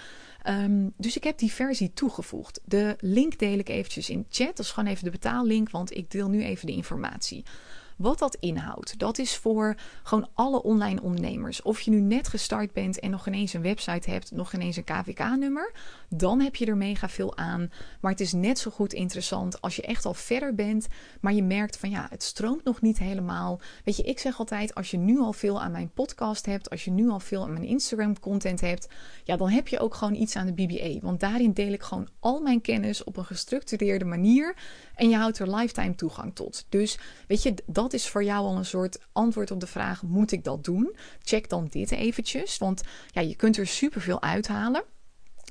Um, 0.49 0.93
dus 0.97 1.15
ik 1.15 1.23
heb 1.23 1.37
die 1.37 1.51
versie 1.51 1.93
toegevoegd. 1.93 2.59
De 2.65 2.95
link 2.99 3.39
deel 3.39 3.59
ik 3.59 3.69
eventjes 3.69 4.09
in 4.09 4.25
chat. 4.29 4.47
Dat 4.47 4.65
is 4.65 4.71
gewoon 4.71 4.89
even 4.89 5.03
de 5.03 5.09
betaallink, 5.09 5.69
want 5.69 5.95
ik 5.95 6.11
deel 6.11 6.29
nu 6.29 6.43
even 6.43 6.65
de 6.67 6.73
informatie. 6.73 7.45
Wat 7.97 8.19
dat 8.19 8.37
inhoudt, 8.39 8.99
dat 8.99 9.17
is 9.17 9.35
voor 9.35 9.75
gewoon 10.03 10.29
alle 10.33 10.63
online 10.63 11.01
ondernemers. 11.01 11.61
Of 11.61 11.79
je 11.79 11.91
nu 11.91 11.99
net 11.99 12.27
gestart 12.27 12.73
bent 12.73 12.99
en 12.99 13.09
nog 13.09 13.27
ineens 13.27 13.53
een 13.53 13.61
website 13.61 14.09
hebt, 14.09 14.31
nog 14.31 14.53
ineens 14.53 14.75
een 14.75 14.83
KVK-nummer, 14.83 15.71
dan 16.09 16.39
heb 16.39 16.55
je 16.55 16.65
er 16.65 16.77
mega 16.77 17.09
veel 17.09 17.37
aan. 17.37 17.71
Maar 18.01 18.11
het 18.11 18.19
is 18.19 18.33
net 18.33 18.59
zo 18.59 18.71
goed 18.71 18.93
interessant 18.93 19.61
als 19.61 19.75
je 19.75 19.81
echt 19.81 20.05
al 20.05 20.13
verder 20.13 20.55
bent, 20.55 20.87
maar 21.21 21.33
je 21.33 21.43
merkt 21.43 21.77
van 21.77 21.89
ja, 21.89 22.07
het 22.09 22.23
stroomt 22.23 22.63
nog 22.63 22.81
niet 22.81 22.97
helemaal. 22.97 23.59
Weet 23.83 23.97
je, 23.97 24.03
ik 24.03 24.19
zeg 24.19 24.39
altijd, 24.39 24.75
als 24.75 24.91
je 24.91 24.97
nu 24.97 25.19
al 25.19 25.33
veel 25.33 25.61
aan 25.61 25.71
mijn 25.71 25.91
podcast 25.93 26.45
hebt, 26.45 26.69
als 26.69 26.85
je 26.85 26.91
nu 26.91 27.09
al 27.09 27.19
veel 27.19 27.43
aan 27.43 27.53
mijn 27.53 27.65
Instagram-content 27.65 28.61
hebt, 28.61 28.87
ja, 29.23 29.37
dan 29.37 29.49
heb 29.49 29.67
je 29.67 29.79
ook 29.79 29.93
gewoon 29.93 30.15
iets 30.15 30.35
aan 30.35 30.45
de 30.45 30.53
BBA. 30.53 30.99
Want 31.01 31.19
daarin 31.19 31.53
deel 31.53 31.71
ik 31.71 31.83
gewoon 31.83 32.07
al 32.19 32.41
mijn 32.41 32.61
kennis 32.61 33.03
op 33.03 33.17
een 33.17 33.25
gestructureerde 33.25 34.05
manier 34.05 34.55
en 34.95 35.09
je 35.09 35.15
houdt 35.15 35.39
er 35.39 35.55
lifetime 35.55 35.95
toegang 35.95 36.35
tot. 36.35 36.65
Dus 36.69 36.99
weet 37.27 37.43
je, 37.43 37.53
dat 37.65 37.86
is 37.93 38.09
voor 38.09 38.23
jou 38.23 38.45
al 38.45 38.57
een 38.57 38.65
soort 38.65 38.99
antwoord 39.11 39.51
op 39.51 39.59
de 39.59 39.67
vraag: 39.67 40.03
moet 40.03 40.31
ik 40.31 40.43
dat 40.43 40.63
doen? 40.63 40.95
Check 41.23 41.49
dan 41.49 41.67
dit 41.69 41.91
eventjes, 41.91 42.57
want 42.57 42.81
ja, 43.11 43.21
je 43.21 43.35
kunt 43.35 43.57
er 43.57 43.67
superveel 43.67 44.21
uithalen. 44.21 44.83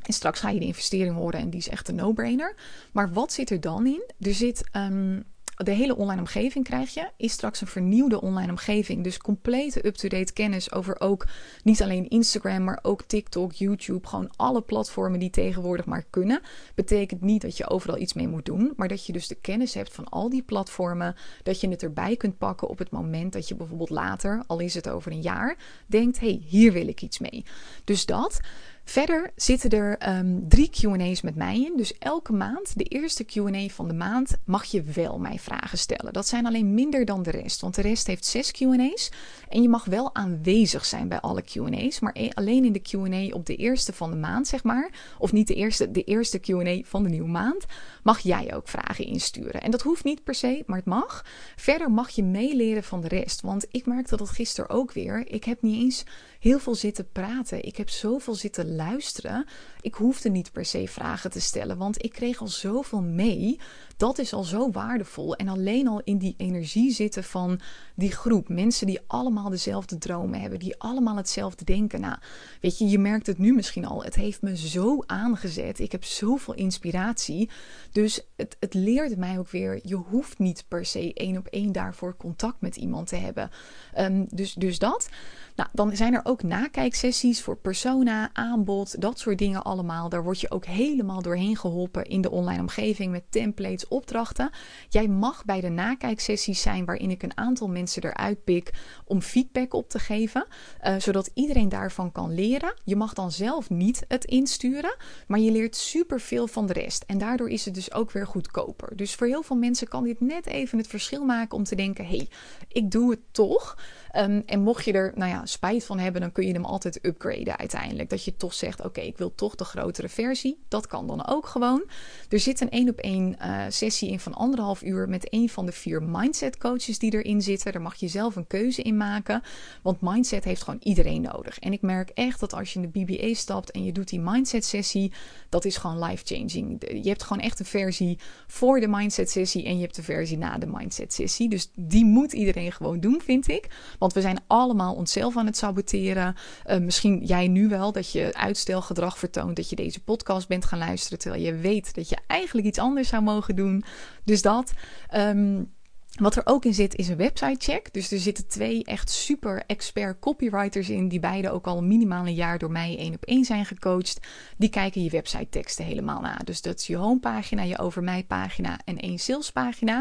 En 0.02 0.12
straks 0.12 0.40
ga 0.40 0.50
je 0.50 0.60
de 0.60 0.66
investering 0.66 1.14
horen 1.14 1.40
en 1.40 1.50
die 1.50 1.60
is 1.60 1.68
echt 1.68 1.88
een 1.88 1.94
no-brainer. 1.94 2.54
Maar 2.92 3.12
wat 3.12 3.32
zit 3.32 3.50
er 3.50 3.60
dan 3.60 3.86
in? 3.86 4.10
Er 4.18 4.34
zit 4.34 4.64
um, 4.72 5.24
de 5.56 5.70
hele 5.70 5.96
online 5.96 6.20
omgeving 6.20 6.64
krijg 6.64 6.94
je. 6.94 7.10
Is 7.16 7.32
straks 7.32 7.60
een 7.60 7.66
vernieuwde 7.66 8.20
online 8.20 8.50
omgeving. 8.50 9.04
Dus 9.04 9.18
complete 9.18 9.86
up-to-date 9.86 10.32
kennis 10.32 10.72
over 10.72 11.00
ook 11.00 11.26
niet 11.62 11.82
alleen 11.82 12.08
Instagram, 12.08 12.64
maar 12.64 12.78
ook 12.82 13.02
TikTok, 13.02 13.52
YouTube. 13.52 14.06
Gewoon 14.06 14.30
alle 14.36 14.62
platformen 14.62 15.18
die 15.18 15.30
tegenwoordig 15.30 15.84
maar 15.84 16.04
kunnen. 16.10 16.40
Betekent 16.74 17.20
niet 17.20 17.42
dat 17.42 17.56
je 17.56 17.68
overal 17.68 17.98
iets 17.98 18.12
mee 18.12 18.28
moet 18.28 18.44
doen. 18.44 18.72
Maar 18.76 18.88
dat 18.88 19.06
je 19.06 19.12
dus 19.12 19.28
de 19.28 19.34
kennis 19.34 19.74
hebt 19.74 19.92
van 19.92 20.08
al 20.08 20.30
die 20.30 20.42
platformen. 20.42 21.16
Dat 21.42 21.60
je 21.60 21.68
het 21.68 21.82
erbij 21.82 22.16
kunt 22.16 22.38
pakken 22.38 22.68
op 22.68 22.78
het 22.78 22.90
moment 22.90 23.32
dat 23.32 23.48
je 23.48 23.54
bijvoorbeeld 23.54 23.90
later, 23.90 24.44
al 24.46 24.58
is 24.58 24.74
het 24.74 24.88
over 24.88 25.12
een 25.12 25.22
jaar, 25.22 25.56
denkt: 25.86 26.20
hé, 26.20 26.26
hey, 26.26 26.42
hier 26.46 26.72
wil 26.72 26.88
ik 26.88 27.02
iets 27.02 27.18
mee. 27.18 27.44
Dus 27.84 28.06
dat. 28.06 28.40
Verder 28.88 29.32
zitten 29.36 29.70
er 29.70 30.08
um, 30.18 30.48
drie 30.48 30.70
QA's 30.70 31.20
met 31.22 31.34
mij 31.34 31.60
in. 31.60 31.76
Dus 31.76 31.98
elke 31.98 32.32
maand, 32.32 32.78
de 32.78 32.84
eerste 32.84 33.24
QA 33.24 33.68
van 33.68 33.88
de 33.88 33.94
maand, 33.94 34.36
mag 34.44 34.64
je 34.64 34.82
wel 34.82 35.18
mij 35.18 35.38
vragen 35.38 35.78
stellen. 35.78 36.12
Dat 36.12 36.26
zijn 36.26 36.46
alleen 36.46 36.74
minder 36.74 37.04
dan 37.04 37.22
de 37.22 37.30
rest, 37.30 37.60
want 37.60 37.74
de 37.74 37.82
rest 37.82 38.06
heeft 38.06 38.24
zes 38.24 38.50
QA's. 38.50 39.10
En 39.48 39.62
je 39.62 39.68
mag 39.68 39.84
wel 39.84 40.14
aanwezig 40.14 40.84
zijn 40.84 41.08
bij 41.08 41.20
alle 41.20 41.42
QA's, 41.42 42.00
maar 42.00 42.14
e- 42.14 42.30
alleen 42.34 42.64
in 42.64 42.72
de 42.72 42.82
QA 42.90 43.34
op 43.34 43.46
de 43.46 43.56
eerste 43.56 43.92
van 43.92 44.10
de 44.10 44.16
maand, 44.16 44.48
zeg 44.48 44.64
maar. 44.64 44.90
Of 45.18 45.32
niet 45.32 45.46
de 45.46 45.54
eerste, 45.54 45.90
de 45.90 46.02
eerste 46.02 46.40
QA 46.40 46.80
van 46.84 47.02
de 47.02 47.08
nieuwe 47.08 47.28
maand, 47.28 47.64
mag 48.02 48.18
jij 48.18 48.54
ook 48.54 48.68
vragen 48.68 49.06
insturen. 49.06 49.62
En 49.62 49.70
dat 49.70 49.82
hoeft 49.82 50.04
niet 50.04 50.24
per 50.24 50.34
se, 50.34 50.62
maar 50.66 50.76
het 50.76 50.86
mag. 50.86 51.24
Verder 51.56 51.90
mag 51.90 52.10
je 52.10 52.22
meeleren 52.22 52.84
van 52.84 53.00
de 53.00 53.08
rest, 53.08 53.40
want 53.40 53.66
ik 53.70 53.86
merkte 53.86 54.16
dat 54.16 54.30
gisteren 54.30 54.70
ook 54.70 54.92
weer. 54.92 55.24
Ik 55.28 55.44
heb 55.44 55.62
niet 55.62 55.82
eens 55.82 56.04
heel 56.46 56.58
veel 56.58 56.74
zitten 56.74 57.08
praten. 57.12 57.64
Ik 57.64 57.76
heb 57.76 57.88
zoveel 57.88 58.34
zitten 58.34 58.76
luisteren. 58.76 59.46
Ik 59.80 59.94
hoefde 59.94 60.28
niet 60.28 60.52
per 60.52 60.64
se 60.64 60.88
vragen 60.88 61.30
te 61.30 61.40
stellen, 61.40 61.78
want 61.78 62.04
ik 62.04 62.12
kreeg 62.12 62.40
al 62.40 62.48
zoveel 62.48 63.02
mee. 63.02 63.60
Dat 63.96 64.18
is 64.18 64.32
al 64.32 64.44
zo 64.44 64.70
waardevol. 64.70 65.36
En 65.36 65.48
alleen 65.48 65.88
al 65.88 66.00
in 66.04 66.18
die 66.18 66.34
energie 66.36 66.92
zitten 66.92 67.24
van 67.24 67.60
die 67.94 68.10
groep. 68.10 68.48
Mensen 68.48 68.86
die 68.86 69.00
allemaal 69.06 69.50
dezelfde 69.50 69.98
dromen 69.98 70.40
hebben, 70.40 70.58
die 70.58 70.78
allemaal 70.78 71.16
hetzelfde 71.16 71.64
denken. 71.64 72.00
Nou, 72.00 72.16
weet 72.60 72.78
je, 72.78 72.88
je 72.88 72.98
merkt 72.98 73.26
het 73.26 73.38
nu 73.38 73.54
misschien 73.54 73.84
al. 73.84 74.04
Het 74.04 74.14
heeft 74.14 74.42
me 74.42 74.56
zo 74.56 75.02
aangezet. 75.06 75.78
Ik 75.78 75.92
heb 75.92 76.04
zoveel 76.04 76.54
inspiratie. 76.54 77.50
Dus 77.92 78.26
het, 78.36 78.56
het 78.60 78.74
leert 78.74 79.16
mij 79.16 79.38
ook 79.38 79.50
weer, 79.50 79.80
je 79.82 79.94
hoeft 79.94 80.38
niet 80.38 80.64
per 80.68 80.84
se 80.84 81.14
één 81.14 81.36
op 81.36 81.46
één 81.46 81.72
daarvoor 81.72 82.16
contact 82.16 82.60
met 82.60 82.76
iemand 82.76 83.08
te 83.08 83.16
hebben. 83.16 83.50
Ehm, 83.92 84.24
dus, 84.28 84.54
dus 84.54 84.78
dat. 84.78 85.08
Nou, 85.56 85.68
dan 85.72 85.96
zijn 85.96 86.14
er 86.14 86.20
ook 86.24 86.42
nakijksessies 86.42 87.42
voor 87.42 87.56
persona, 87.56 88.30
aanbod, 88.32 89.00
dat 89.00 89.18
soort 89.18 89.38
dingen 89.38 89.62
allemaal. 89.62 90.08
Daar 90.08 90.22
word 90.22 90.40
je 90.40 90.50
ook 90.50 90.64
helemaal 90.64 91.22
doorheen 91.22 91.56
geholpen 91.56 92.04
in 92.04 92.20
de 92.20 92.30
online 92.30 92.60
omgeving 92.60 93.10
met 93.10 93.24
templates, 93.30 93.85
opdrachten. 93.88 94.50
Jij 94.88 95.08
mag 95.08 95.44
bij 95.44 95.60
de 95.60 95.68
nakijksessies 95.68 96.62
zijn 96.62 96.84
waarin 96.84 97.10
ik 97.10 97.22
een 97.22 97.36
aantal 97.36 97.68
mensen 97.68 98.04
eruit 98.04 98.44
pik 98.44 98.72
om 99.04 99.20
feedback 99.20 99.74
op 99.74 99.88
te 99.88 99.98
geven, 99.98 100.46
uh, 100.82 100.94
zodat 100.98 101.30
iedereen 101.34 101.68
daarvan 101.68 102.12
kan 102.12 102.34
leren. 102.34 102.74
Je 102.84 102.96
mag 102.96 103.12
dan 103.12 103.32
zelf 103.32 103.70
niet 103.70 104.04
het 104.08 104.24
insturen, 104.24 104.96
maar 105.26 105.38
je 105.38 105.50
leert 105.50 105.76
superveel 105.76 106.46
van 106.46 106.66
de 106.66 106.72
rest. 106.72 107.04
En 107.06 107.18
daardoor 107.18 107.50
is 107.50 107.64
het 107.64 107.74
dus 107.74 107.92
ook 107.92 108.10
weer 108.10 108.26
goedkoper. 108.26 108.96
Dus 108.96 109.14
voor 109.14 109.26
heel 109.26 109.42
veel 109.42 109.56
mensen 109.56 109.88
kan 109.88 110.04
dit 110.04 110.20
net 110.20 110.46
even 110.46 110.78
het 110.78 110.86
verschil 110.86 111.24
maken 111.24 111.56
om 111.56 111.64
te 111.64 111.74
denken: 111.74 112.06
hé, 112.06 112.16
hey, 112.16 112.28
ik 112.68 112.90
doe 112.90 113.10
het 113.10 113.20
toch. 113.30 113.76
Um, 114.18 114.42
en 114.46 114.60
mocht 114.60 114.84
je 114.84 114.92
er 114.92 115.12
nou 115.14 115.30
ja, 115.30 115.46
spijt 115.46 115.84
van 115.84 115.98
hebben, 115.98 116.20
dan 116.20 116.32
kun 116.32 116.46
je 116.46 116.52
hem 116.52 116.64
altijd 116.64 117.04
upgraden 117.04 117.58
uiteindelijk. 117.58 118.10
Dat 118.10 118.24
je 118.24 118.36
toch 118.36 118.54
zegt: 118.54 118.84
Oké, 118.84 119.00
ik 119.00 119.18
wil 119.18 119.34
toch 119.34 119.54
de 119.54 119.64
grotere 119.64 120.08
versie. 120.08 120.58
Dat 120.68 120.86
kan 120.86 121.06
dan 121.06 121.26
ook 121.26 121.46
gewoon. 121.46 121.84
Er 122.28 122.40
zit 122.40 122.60
een 122.60 122.70
één 122.70 122.88
op 122.88 122.98
één 122.98 123.36
uh, 123.40 123.64
sessie 123.68 124.10
in 124.10 124.20
van 124.20 124.34
anderhalf 124.34 124.82
uur 124.82 125.08
met 125.08 125.32
een 125.32 125.48
van 125.48 125.66
de 125.66 125.72
vier 125.72 126.02
mindset 126.02 126.58
coaches 126.58 126.98
die 126.98 127.12
erin 127.12 127.42
zitten. 127.42 127.72
Daar 127.72 127.82
mag 127.82 127.94
je 127.94 128.08
zelf 128.08 128.36
een 128.36 128.46
keuze 128.46 128.82
in 128.82 128.96
maken. 128.96 129.42
Want 129.82 130.00
mindset 130.00 130.44
heeft 130.44 130.62
gewoon 130.62 130.80
iedereen 130.82 131.20
nodig. 131.20 131.58
En 131.58 131.72
ik 131.72 131.82
merk 131.82 132.10
echt 132.10 132.40
dat 132.40 132.54
als 132.54 132.72
je 132.72 132.80
in 132.80 132.90
de 132.90 133.04
BBA 133.04 133.34
stapt 133.34 133.70
en 133.70 133.84
je 133.84 133.92
doet 133.92 134.08
die 134.08 134.20
mindset 134.20 134.64
sessie, 134.64 135.12
dat 135.48 135.64
is 135.64 135.76
gewoon 135.76 136.04
life 136.04 136.24
changing. 136.24 136.82
Je 137.02 137.08
hebt 137.08 137.22
gewoon 137.22 137.42
echt 137.42 137.58
een 137.58 137.66
versie 137.66 138.18
voor 138.46 138.80
de 138.80 138.88
mindset 138.88 139.30
sessie 139.30 139.64
en 139.64 139.76
je 139.76 139.82
hebt 139.82 139.96
de 139.96 140.02
versie 140.02 140.38
na 140.38 140.58
de 140.58 140.66
mindset 140.66 141.12
sessie. 141.12 141.48
Dus 141.48 141.70
die 141.74 142.04
moet 142.04 142.32
iedereen 142.32 142.72
gewoon 142.72 143.00
doen, 143.00 143.20
vind 143.24 143.48
ik. 143.48 143.68
Want 143.98 144.05
we 144.12 144.20
zijn 144.20 144.42
allemaal 144.46 144.94
onszelf 144.94 145.36
aan 145.36 145.46
het 145.46 145.56
saboteren. 145.56 146.36
Uh, 146.66 146.78
misschien 146.78 147.24
jij 147.24 147.48
nu 147.48 147.68
wel 147.68 147.92
dat 147.92 148.12
je 148.12 148.34
uitstelgedrag 148.34 149.18
vertoont, 149.18 149.56
dat 149.56 149.70
je 149.70 149.76
deze 149.76 150.02
podcast 150.02 150.48
bent 150.48 150.64
gaan 150.64 150.78
luisteren 150.78 151.18
terwijl 151.18 151.42
je 151.42 151.54
weet 151.54 151.94
dat 151.94 152.08
je 152.08 152.16
eigenlijk 152.26 152.66
iets 152.66 152.78
anders 152.78 153.08
zou 153.08 153.22
mogen 153.22 153.56
doen. 153.56 153.84
Dus 154.24 154.42
dat. 154.42 154.72
Um, 155.14 155.74
wat 156.16 156.36
er 156.36 156.42
ook 156.44 156.64
in 156.64 156.74
zit 156.74 156.94
is 156.94 157.08
een 157.08 157.16
website 157.16 157.72
check. 157.72 157.92
Dus 157.92 158.10
er 158.10 158.18
zitten 158.18 158.46
twee 158.46 158.84
echt 158.84 159.10
super 159.10 159.62
expert 159.66 160.18
copywriters 160.18 160.90
in, 160.90 161.08
die 161.08 161.20
beide 161.20 161.50
ook 161.50 161.66
al 161.66 161.82
minimaal 161.82 162.26
een 162.26 162.34
jaar 162.34 162.58
door 162.58 162.70
mij 162.70 162.96
één 162.98 163.14
op 163.14 163.24
één 163.24 163.44
zijn 163.44 163.66
gecoacht. 163.66 164.20
Die 164.56 164.68
kijken 164.68 165.02
je 165.02 165.10
website 165.10 165.48
teksten 165.48 165.84
helemaal 165.84 166.20
na. 166.20 166.36
Dus 166.44 166.62
dat 166.62 166.78
is 166.78 166.86
je 166.86 166.96
homepagina, 166.96 167.62
je 167.62 167.78
over 167.78 168.02
mij 168.02 168.24
pagina 168.24 168.78
en 168.84 168.98
één 168.98 169.18
salespagina. 169.18 169.96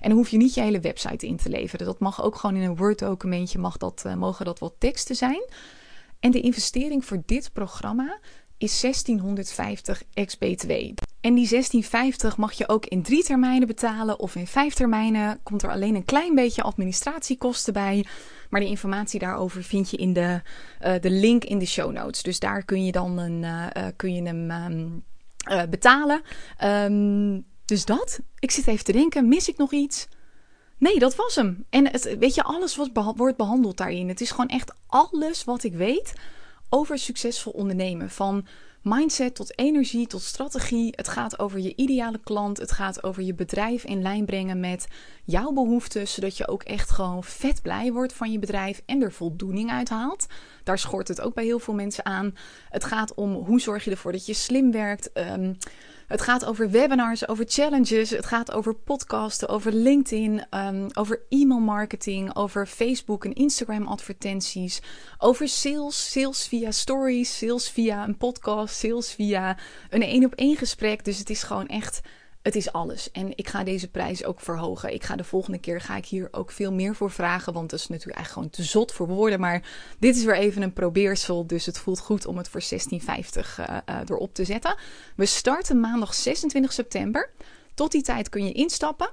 En 0.00 0.08
dan 0.08 0.18
hoef 0.18 0.28
je 0.28 0.36
niet 0.36 0.54
je 0.54 0.60
hele 0.60 0.80
website 0.80 1.26
in 1.26 1.36
te 1.36 1.48
leveren. 1.48 1.86
Dat 1.86 2.00
mag 2.00 2.22
ook 2.22 2.36
gewoon 2.36 2.56
in 2.56 2.62
een 2.62 2.76
Word 2.76 2.98
documentje, 2.98 3.58
mag 3.58 3.76
dat, 3.76 4.02
uh, 4.06 4.14
mogen 4.14 4.44
dat 4.44 4.58
wat 4.58 4.74
teksten 4.78 5.16
zijn. 5.16 5.42
En 6.20 6.30
de 6.30 6.40
investering 6.40 7.04
voor 7.04 7.22
dit 7.26 7.52
programma 7.52 8.18
is 8.60 8.80
1650 8.80 10.02
ex-BTW. 10.14 10.70
En 11.20 11.34
die 11.34 11.48
1650 11.48 12.36
mag 12.36 12.52
je 12.52 12.68
ook 12.68 12.86
in 12.86 13.02
drie 13.02 13.24
termijnen 13.24 13.66
betalen 13.66 14.18
of 14.18 14.34
in 14.34 14.46
vijf 14.46 14.74
termijnen. 14.74 15.40
Komt 15.42 15.62
er 15.62 15.70
alleen 15.70 15.94
een 15.94 16.04
klein 16.04 16.34
beetje 16.34 16.62
administratiekosten 16.62 17.72
bij. 17.72 18.04
Maar 18.50 18.60
de 18.60 18.66
informatie 18.66 19.20
daarover 19.20 19.62
vind 19.62 19.90
je 19.90 19.96
in 19.96 20.12
de, 20.12 20.40
uh, 20.84 20.94
de 21.00 21.10
link 21.10 21.44
in 21.44 21.58
de 21.58 21.66
show 21.66 21.92
notes. 21.92 22.22
Dus 22.22 22.38
daar 22.38 22.64
kun 22.64 22.84
je 22.84 22.92
dan 22.92 23.18
een, 23.18 23.42
uh, 23.42 23.86
kun 23.96 24.14
je 24.14 24.22
hem 24.22 24.50
um, 24.50 25.04
betalen. 25.70 26.22
Um, 26.64 27.44
dus 27.64 27.84
dat. 27.84 28.20
Ik 28.38 28.50
zit 28.50 28.66
even 28.66 28.84
te 28.84 28.92
denken, 28.92 29.28
mis 29.28 29.48
ik 29.48 29.56
nog 29.56 29.72
iets? 29.72 30.08
Nee, 30.78 30.98
dat 30.98 31.16
was 31.16 31.34
hem. 31.34 31.64
En 31.70 31.90
het, 31.90 32.16
weet 32.18 32.34
je, 32.34 32.42
alles 32.42 32.76
wat 32.76 32.90
wordt 33.16 33.36
behandeld 33.36 33.76
daarin. 33.76 34.08
Het 34.08 34.20
is 34.20 34.30
gewoon 34.30 34.48
echt 34.48 34.74
alles 34.86 35.44
wat 35.44 35.62
ik 35.62 35.74
weet 35.74 36.12
over 36.70 36.98
succesvol 36.98 37.52
ondernemen. 37.52 38.10
Van 38.10 38.46
mindset 38.82 39.34
tot 39.34 39.58
energie 39.58 40.06
tot 40.06 40.22
strategie. 40.22 40.92
Het 40.96 41.08
gaat 41.08 41.38
over 41.38 41.58
je 41.58 41.76
ideale 41.76 42.20
klant. 42.24 42.58
Het 42.58 42.72
gaat 42.72 43.02
over 43.02 43.22
je 43.22 43.34
bedrijf 43.34 43.84
in 43.84 44.02
lijn 44.02 44.24
brengen 44.24 44.60
met 44.60 44.86
jouw 45.24 45.52
behoeften. 45.52 46.08
Zodat 46.08 46.36
je 46.36 46.48
ook 46.48 46.62
echt 46.62 46.90
gewoon 46.90 47.24
vet 47.24 47.62
blij 47.62 47.92
wordt 47.92 48.12
van 48.12 48.32
je 48.32 48.38
bedrijf 48.38 48.82
en 48.86 49.02
er 49.02 49.12
voldoening 49.12 49.70
uit 49.70 49.88
haalt. 49.88 50.26
Daar 50.64 50.78
schort 50.78 51.08
het 51.08 51.20
ook 51.20 51.34
bij 51.34 51.44
heel 51.44 51.58
veel 51.58 51.74
mensen 51.74 52.04
aan. 52.04 52.34
Het 52.68 52.84
gaat 52.84 53.14
om 53.14 53.32
hoe 53.32 53.60
zorg 53.60 53.84
je 53.84 53.90
ervoor 53.90 54.12
dat 54.12 54.26
je 54.26 54.34
slim 54.34 54.72
werkt. 54.72 55.10
Um, 55.14 55.56
het 56.10 56.20
gaat 56.20 56.44
over 56.44 56.70
webinars, 56.70 57.28
over 57.28 57.44
challenges. 57.48 58.10
Het 58.10 58.26
gaat 58.26 58.52
over 58.52 58.74
podcasten, 58.74 59.48
over 59.48 59.72
LinkedIn, 59.72 60.44
um, 60.50 60.86
over 60.92 61.22
e-mail 61.28 61.60
marketing, 61.60 62.36
over 62.36 62.66
Facebook 62.66 63.24
en 63.24 63.32
Instagram 63.32 63.86
advertenties, 63.86 64.82
over 65.18 65.48
sales, 65.48 66.10
sales 66.10 66.46
via 66.46 66.70
stories, 66.70 67.38
sales 67.38 67.70
via 67.70 68.04
een 68.04 68.16
podcast, 68.16 68.74
sales 68.74 69.12
via 69.12 69.56
een 69.90 70.02
één 70.02 70.24
op 70.24 70.34
één 70.34 70.56
gesprek. 70.56 71.04
Dus 71.04 71.18
het 71.18 71.30
is 71.30 71.42
gewoon 71.42 71.66
echt 71.66 72.00
het 72.42 72.56
is 72.56 72.72
alles. 72.72 73.10
En 73.10 73.32
ik 73.36 73.48
ga 73.48 73.64
deze 73.64 73.88
prijs 73.88 74.24
ook 74.24 74.40
verhogen. 74.40 74.94
Ik 74.94 75.04
ga 75.04 75.16
de 75.16 75.24
volgende 75.24 75.58
keer 75.58 75.80
ga 75.80 75.96
ik 75.96 76.06
hier 76.06 76.28
ook 76.30 76.50
veel 76.50 76.72
meer 76.72 76.94
voor 76.94 77.10
vragen. 77.10 77.52
Want 77.52 77.70
dat 77.70 77.78
is 77.78 77.88
natuurlijk 77.88 78.16
eigenlijk 78.16 78.48
gewoon 78.48 78.66
te 78.66 78.72
zot 78.72 78.92
voor 78.92 79.06
woorden. 79.06 79.40
Maar 79.40 79.62
dit 79.98 80.16
is 80.16 80.24
weer 80.24 80.36
even 80.36 80.62
een 80.62 80.72
probeersel. 80.72 81.46
Dus 81.46 81.66
het 81.66 81.78
voelt 81.78 82.00
goed 82.00 82.26
om 82.26 82.36
het 82.36 82.48
voor 82.48 82.62
1650 82.68 83.58
uh, 83.58 83.66
uh, 83.88 84.00
erop 84.06 84.34
te 84.34 84.44
zetten. 84.44 84.76
We 85.16 85.26
starten 85.26 85.80
maandag 85.80 86.14
26 86.14 86.72
september. 86.72 87.30
Tot 87.74 87.92
die 87.92 88.02
tijd 88.02 88.28
kun 88.28 88.44
je 88.44 88.52
instappen. 88.52 89.10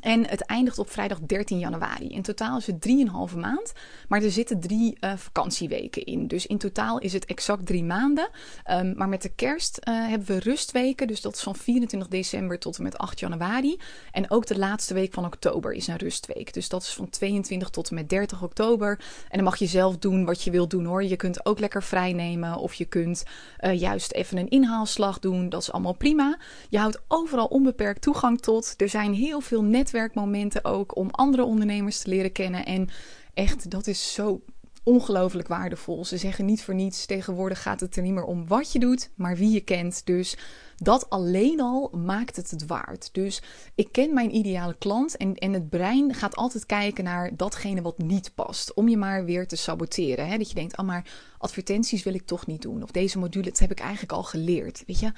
En 0.00 0.28
het 0.28 0.40
eindigt 0.40 0.78
op 0.78 0.90
vrijdag 0.90 1.20
13 1.20 1.58
januari. 1.58 2.08
In 2.08 2.22
totaal 2.22 2.58
is 2.58 2.66
het 2.66 2.88
3,5 3.32 3.36
maand. 3.36 3.72
Maar 4.08 4.22
er 4.22 4.30
zitten 4.30 4.60
drie 4.60 4.96
uh, 5.00 5.12
vakantieweken 5.16 6.04
in. 6.04 6.26
Dus 6.26 6.46
in 6.46 6.58
totaal 6.58 6.98
is 6.98 7.12
het 7.12 7.24
exact 7.24 7.66
drie 7.66 7.84
maanden. 7.84 8.28
Um, 8.70 8.94
maar 8.96 9.08
met 9.08 9.22
de 9.22 9.28
kerst 9.34 9.78
uh, 9.88 10.08
hebben 10.08 10.26
we 10.26 10.38
rustweken. 10.38 11.06
Dus 11.06 11.20
dat 11.20 11.34
is 11.34 11.42
van 11.42 11.56
24 11.56 12.08
december 12.08 12.58
tot 12.58 12.76
en 12.76 12.82
met 12.82 12.98
8 12.98 13.20
januari. 13.20 13.78
En 14.12 14.30
ook 14.30 14.46
de 14.46 14.58
laatste 14.58 14.94
week 14.94 15.12
van 15.12 15.24
oktober 15.24 15.72
is 15.72 15.86
een 15.86 15.96
rustweek. 15.96 16.52
Dus 16.52 16.68
dat 16.68 16.82
is 16.82 16.94
van 16.94 17.08
22 17.08 17.70
tot 17.70 17.88
en 17.88 17.94
met 17.94 18.08
30 18.08 18.42
oktober. 18.42 18.98
En 19.28 19.36
dan 19.36 19.44
mag 19.44 19.56
je 19.56 19.66
zelf 19.66 19.98
doen 19.98 20.24
wat 20.24 20.42
je 20.42 20.50
wilt 20.50 20.70
doen 20.70 20.84
hoor. 20.84 21.04
Je 21.04 21.16
kunt 21.16 21.46
ook 21.46 21.58
lekker 21.58 21.82
vrij 21.82 22.12
nemen. 22.12 22.56
Of 22.56 22.74
je 22.74 22.84
kunt 22.84 23.24
uh, 23.60 23.80
juist 23.80 24.12
even 24.12 24.38
een 24.38 24.48
inhaalslag 24.48 25.18
doen. 25.18 25.48
Dat 25.48 25.60
is 25.60 25.72
allemaal 25.72 25.96
prima. 25.96 26.38
Je 26.68 26.78
houdt 26.78 27.00
overal 27.08 27.46
onbeperkt 27.46 28.02
toegang 28.02 28.40
tot. 28.40 28.74
Er 28.76 28.88
zijn 28.88 29.14
heel 29.14 29.40
veel 29.40 29.62
net 29.62 29.81
netwerkmomenten 29.82 30.64
ook 30.64 30.96
om 30.96 31.10
andere 31.10 31.44
ondernemers 31.44 31.98
te 31.98 32.08
leren 32.08 32.32
kennen. 32.32 32.66
En 32.66 32.88
echt, 33.34 33.70
dat 33.70 33.86
is 33.86 34.12
zo 34.12 34.42
ongelooflijk 34.84 35.48
waardevol. 35.48 36.04
Ze 36.04 36.16
zeggen 36.16 36.44
niet 36.44 36.62
voor 36.62 36.74
niets, 36.74 37.06
tegenwoordig 37.06 37.62
gaat 37.62 37.80
het 37.80 37.96
er 37.96 38.02
niet 38.02 38.12
meer 38.12 38.24
om 38.24 38.46
wat 38.46 38.72
je 38.72 38.78
doet, 38.78 39.10
maar 39.14 39.36
wie 39.36 39.50
je 39.50 39.60
kent. 39.60 40.06
Dus 40.06 40.36
dat 40.76 41.10
alleen 41.10 41.60
al 41.60 41.90
maakt 41.96 42.36
het 42.36 42.50
het 42.50 42.66
waard. 42.66 43.08
Dus 43.12 43.42
ik 43.74 43.92
ken 43.92 44.14
mijn 44.14 44.34
ideale 44.34 44.76
klant 44.78 45.16
en, 45.16 45.34
en 45.34 45.52
het 45.52 45.68
brein 45.68 46.14
gaat 46.14 46.36
altijd 46.36 46.66
kijken 46.66 47.04
naar 47.04 47.36
datgene 47.36 47.82
wat 47.82 47.98
niet 47.98 48.34
past. 48.34 48.74
Om 48.74 48.88
je 48.88 48.96
maar 48.96 49.24
weer 49.24 49.46
te 49.46 49.56
saboteren. 49.56 50.28
Hè? 50.28 50.38
Dat 50.38 50.48
je 50.48 50.54
denkt, 50.54 50.78
oh 50.78 50.86
maar 50.86 51.10
advertenties 51.38 52.02
wil 52.02 52.14
ik 52.14 52.26
toch 52.26 52.46
niet 52.46 52.62
doen. 52.62 52.82
Of 52.82 52.90
deze 52.90 53.18
module, 53.18 53.52
heb 53.54 53.70
ik 53.70 53.80
eigenlijk 53.80 54.12
al 54.12 54.22
geleerd. 54.22 54.82
Weet 54.86 55.00
je, 55.00 55.12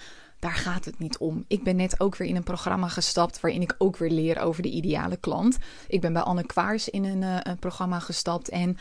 daar 0.44 0.54
gaat 0.54 0.84
het 0.84 0.98
niet 0.98 1.18
om. 1.18 1.44
Ik 1.48 1.62
ben 1.64 1.76
net 1.76 2.00
ook 2.00 2.16
weer 2.16 2.28
in 2.28 2.36
een 2.36 2.42
programma 2.42 2.88
gestapt 2.88 3.40
waarin 3.40 3.62
ik 3.62 3.74
ook 3.78 3.96
weer 3.96 4.10
leer 4.10 4.40
over 4.40 4.62
de 4.62 4.70
ideale 4.70 5.16
klant. 5.16 5.58
Ik 5.88 6.00
ben 6.00 6.12
bij 6.12 6.22
Anne 6.22 6.46
Kwaars 6.46 6.88
in 6.88 7.04
een, 7.04 7.22
uh, 7.22 7.36
een 7.42 7.58
programma 7.58 7.98
gestapt 7.98 8.48
en 8.48 8.76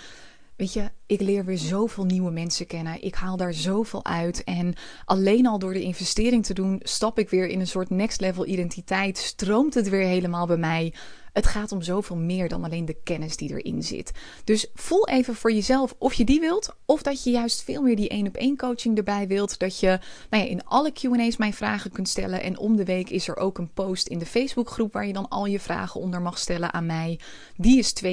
Weet 0.55 0.73
je, 0.73 0.91
ik 1.05 1.21
leer 1.21 1.45
weer 1.45 1.57
zoveel 1.57 2.05
nieuwe 2.05 2.31
mensen 2.31 2.67
kennen. 2.67 3.03
Ik 3.03 3.15
haal 3.15 3.37
daar 3.37 3.53
zoveel 3.53 4.05
uit. 4.05 4.43
En 4.43 4.73
alleen 5.05 5.47
al 5.47 5.59
door 5.59 5.73
de 5.73 5.81
investering 5.81 6.45
te 6.45 6.53
doen, 6.53 6.79
stap 6.83 7.19
ik 7.19 7.29
weer 7.29 7.47
in 7.47 7.59
een 7.59 7.67
soort 7.67 7.89
next 7.89 8.21
level 8.21 8.47
identiteit. 8.47 9.17
Stroomt 9.17 9.73
het 9.73 9.89
weer 9.89 10.05
helemaal 10.05 10.47
bij 10.47 10.57
mij. 10.57 10.93
Het 11.33 11.47
gaat 11.47 11.71
om 11.71 11.81
zoveel 11.81 12.15
meer 12.15 12.49
dan 12.49 12.63
alleen 12.63 12.85
de 12.85 12.97
kennis 13.03 13.37
die 13.37 13.49
erin 13.49 13.83
zit. 13.83 14.11
Dus 14.43 14.67
voel 14.73 15.07
even 15.07 15.35
voor 15.35 15.51
jezelf 15.51 15.95
of 15.97 16.13
je 16.13 16.25
die 16.25 16.39
wilt. 16.39 16.75
Of 16.85 17.01
dat 17.01 17.23
je 17.23 17.31
juist 17.31 17.63
veel 17.63 17.81
meer 17.81 17.95
die 17.95 18.09
één 18.09 18.27
op 18.27 18.35
één 18.35 18.57
coaching 18.57 18.97
erbij 18.97 19.27
wilt. 19.27 19.59
Dat 19.59 19.79
je 19.79 19.99
nou 20.29 20.43
ja, 20.43 20.49
in 20.49 20.65
alle 20.65 20.91
QA's 20.91 21.37
mijn 21.37 21.53
vragen 21.53 21.91
kunt 21.91 22.09
stellen. 22.09 22.43
En 22.43 22.57
om 22.57 22.75
de 22.75 22.85
week 22.85 23.09
is 23.09 23.27
er 23.27 23.37
ook 23.37 23.57
een 23.57 23.73
post 23.73 24.07
in 24.07 24.19
de 24.19 24.25
Facebookgroep 24.25 24.93
waar 24.93 25.07
je 25.07 25.13
dan 25.13 25.29
al 25.29 25.45
je 25.45 25.59
vragen 25.59 26.01
onder 26.01 26.21
mag 26.21 26.37
stellen 26.37 26.73
aan 26.73 26.85
mij. 26.85 27.19
Die 27.55 27.77
is 27.77 27.93
22,50 28.03 28.09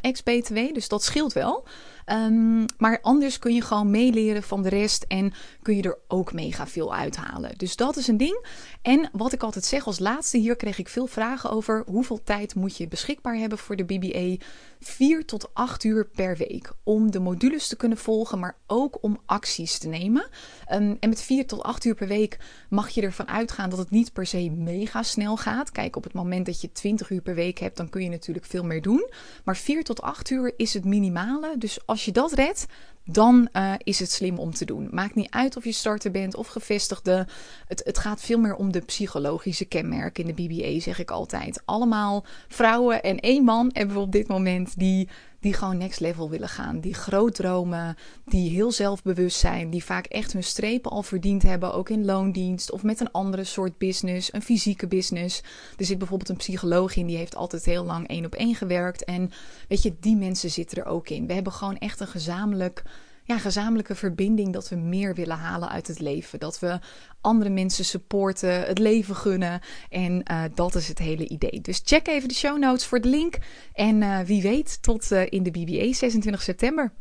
ex-BTW. 0.00 0.58
Dus 0.72 0.88
dat 0.88 1.04
scheelt 1.04 1.32
wel. 1.32 1.66
Ehm, 2.06 2.64
maar 2.78 2.98
anders 3.02 3.38
kun 3.38 3.54
je 3.54 3.60
gewoon 3.60 3.90
meeleren 3.90 4.42
van 4.42 4.62
de 4.62 4.68
rest 4.68 5.04
en 5.08 5.32
kun 5.62 5.76
je 5.76 5.82
er 5.82 5.98
ook 6.08 6.32
mega 6.32 6.66
veel 6.66 6.94
uithalen. 6.94 7.58
Dus 7.58 7.76
dat 7.76 7.96
is 7.96 8.08
een 8.08 8.16
ding. 8.16 8.46
En 8.82 9.08
wat 9.12 9.32
ik 9.32 9.42
altijd 9.42 9.64
zeg 9.64 9.86
als 9.86 9.98
laatste, 9.98 10.38
hier 10.38 10.56
kreeg 10.56 10.78
ik 10.78 10.88
veel 10.88 11.06
vragen 11.06 11.50
over 11.50 11.82
hoeveel 11.86 12.22
tijd 12.22 12.54
moet 12.54 12.76
je 12.76 12.88
beschikbaar 12.88 13.36
hebben 13.36 13.58
voor 13.58 13.76
de 13.76 13.84
BBA. 13.84 14.44
4 14.80 15.24
tot 15.24 15.54
8 15.54 15.84
uur 15.84 16.06
per 16.06 16.36
week 16.36 16.72
om 16.82 17.10
de 17.10 17.20
modules 17.20 17.68
te 17.68 17.76
kunnen 17.76 17.98
volgen, 17.98 18.38
maar 18.38 18.56
ook 18.66 19.02
om 19.02 19.20
acties 19.26 19.78
te 19.78 19.88
nemen. 19.88 20.28
Ehm, 20.66 20.94
en 21.00 21.08
met 21.08 21.22
4 21.22 21.46
tot 21.46 21.62
8 21.62 21.84
uur 21.84 21.94
per 21.94 22.08
week 22.08 22.38
mag 22.68 22.88
je 22.88 23.02
ervan 23.02 23.28
uitgaan 23.28 23.70
dat 23.70 23.78
het 23.78 23.90
niet 23.90 24.12
per 24.12 24.26
se 24.26 24.50
mega 24.50 25.02
snel 25.02 25.36
gaat. 25.36 25.72
Kijk, 25.72 25.96
op 25.96 26.04
het 26.04 26.12
moment 26.12 26.46
dat 26.46 26.60
je 26.60 26.72
20 26.72 27.10
uur 27.10 27.22
per 27.22 27.34
week 27.34 27.58
hebt, 27.58 27.76
dan 27.76 27.88
kun 27.88 28.02
je 28.02 28.08
natuurlijk 28.08 28.46
veel 28.46 28.64
meer 28.64 28.82
doen. 28.82 29.10
Maar 29.44 29.56
4 29.56 29.84
tot 29.84 30.02
8 30.02 30.30
uur 30.30 30.52
is 30.56 30.74
het 30.74 30.84
minimale. 30.84 31.54
Dus 31.58 31.86
als 31.86 32.04
je 32.04 32.12
dat 32.12 32.32
redt, 32.32 32.66
dan 33.06 33.48
uh, 33.52 33.72
is 33.78 33.98
het 33.98 34.10
slim 34.10 34.38
om 34.38 34.54
te 34.54 34.64
doen. 34.64 34.88
Maakt 34.90 35.14
niet 35.14 35.30
uit 35.30 35.56
of 35.56 35.64
je 35.64 35.72
starter 35.72 36.10
bent 36.10 36.36
of 36.36 36.46
gevestigde. 36.46 37.26
Het, 37.66 37.82
het 37.84 37.98
gaat 37.98 38.20
veel 38.20 38.38
meer 38.38 38.54
om 38.54 38.72
de 38.72 38.80
psychologische 38.80 39.64
kenmerken 39.64 40.24
in 40.24 40.34
de 40.34 40.42
BBA, 40.42 40.80
zeg 40.80 40.98
ik 40.98 41.10
altijd. 41.10 41.62
Allemaal 41.64 42.24
vrouwen 42.48 43.02
en 43.02 43.20
één 43.20 43.44
man 43.44 43.70
hebben 43.72 43.96
we 43.96 44.02
op 44.02 44.12
dit 44.12 44.28
moment 44.28 44.78
die 44.78 45.08
die 45.46 45.54
gewoon 45.54 45.76
next 45.76 46.00
level 46.00 46.30
willen 46.30 46.48
gaan. 46.48 46.80
Die 46.80 46.94
groot 46.94 47.34
dromen, 47.34 47.96
die 48.24 48.50
heel 48.50 48.72
zelfbewust 48.72 49.38
zijn, 49.38 49.70
die 49.70 49.84
vaak 49.84 50.06
echt 50.06 50.32
hun 50.32 50.44
strepen 50.44 50.90
al 50.90 51.02
verdiend 51.02 51.42
hebben, 51.42 51.72
ook 51.72 51.88
in 51.88 52.04
loondienst 52.04 52.70
of 52.70 52.82
met 52.82 53.00
een 53.00 53.10
andere 53.10 53.44
soort 53.44 53.78
business, 53.78 54.32
een 54.32 54.42
fysieke 54.42 54.86
business. 54.86 55.42
Er 55.76 55.84
zit 55.84 55.98
bijvoorbeeld 55.98 56.28
een 56.28 56.36
psycholoog 56.36 56.96
in, 56.96 57.06
die 57.06 57.16
heeft 57.16 57.36
altijd 57.36 57.64
heel 57.64 57.84
lang 57.84 58.08
één 58.08 58.24
op 58.24 58.34
één 58.34 58.54
gewerkt. 58.54 59.04
En 59.04 59.30
weet 59.68 59.82
je, 59.82 59.94
die 60.00 60.16
mensen 60.16 60.50
zitten 60.50 60.78
er 60.78 60.86
ook 60.86 61.08
in. 61.08 61.26
We 61.26 61.32
hebben 61.32 61.52
gewoon 61.52 61.78
echt 61.78 62.00
een 62.00 62.06
gezamenlijk 62.06 62.82
ja, 63.26 63.38
gezamenlijke 63.38 63.94
verbinding 63.94 64.52
dat 64.52 64.68
we 64.68 64.76
meer 64.76 65.14
willen 65.14 65.36
halen 65.36 65.68
uit 65.68 65.86
het 65.86 66.00
leven. 66.00 66.38
Dat 66.38 66.58
we 66.58 66.78
andere 67.20 67.50
mensen 67.50 67.84
supporten, 67.84 68.62
het 68.62 68.78
leven 68.78 69.16
gunnen. 69.16 69.60
En 69.88 70.22
uh, 70.30 70.42
dat 70.54 70.74
is 70.74 70.88
het 70.88 70.98
hele 70.98 71.28
idee. 71.28 71.60
Dus 71.60 71.80
check 71.84 72.06
even 72.06 72.28
de 72.28 72.34
show 72.34 72.58
notes 72.58 72.86
voor 72.86 73.00
de 73.00 73.08
link. 73.08 73.38
En 73.72 74.02
uh, 74.02 74.18
wie 74.20 74.42
weet, 74.42 74.82
tot 74.82 75.10
uh, 75.12 75.22
in 75.28 75.42
de 75.42 75.50
BBA 75.50 75.92
26 75.92 76.42
september. 76.42 76.92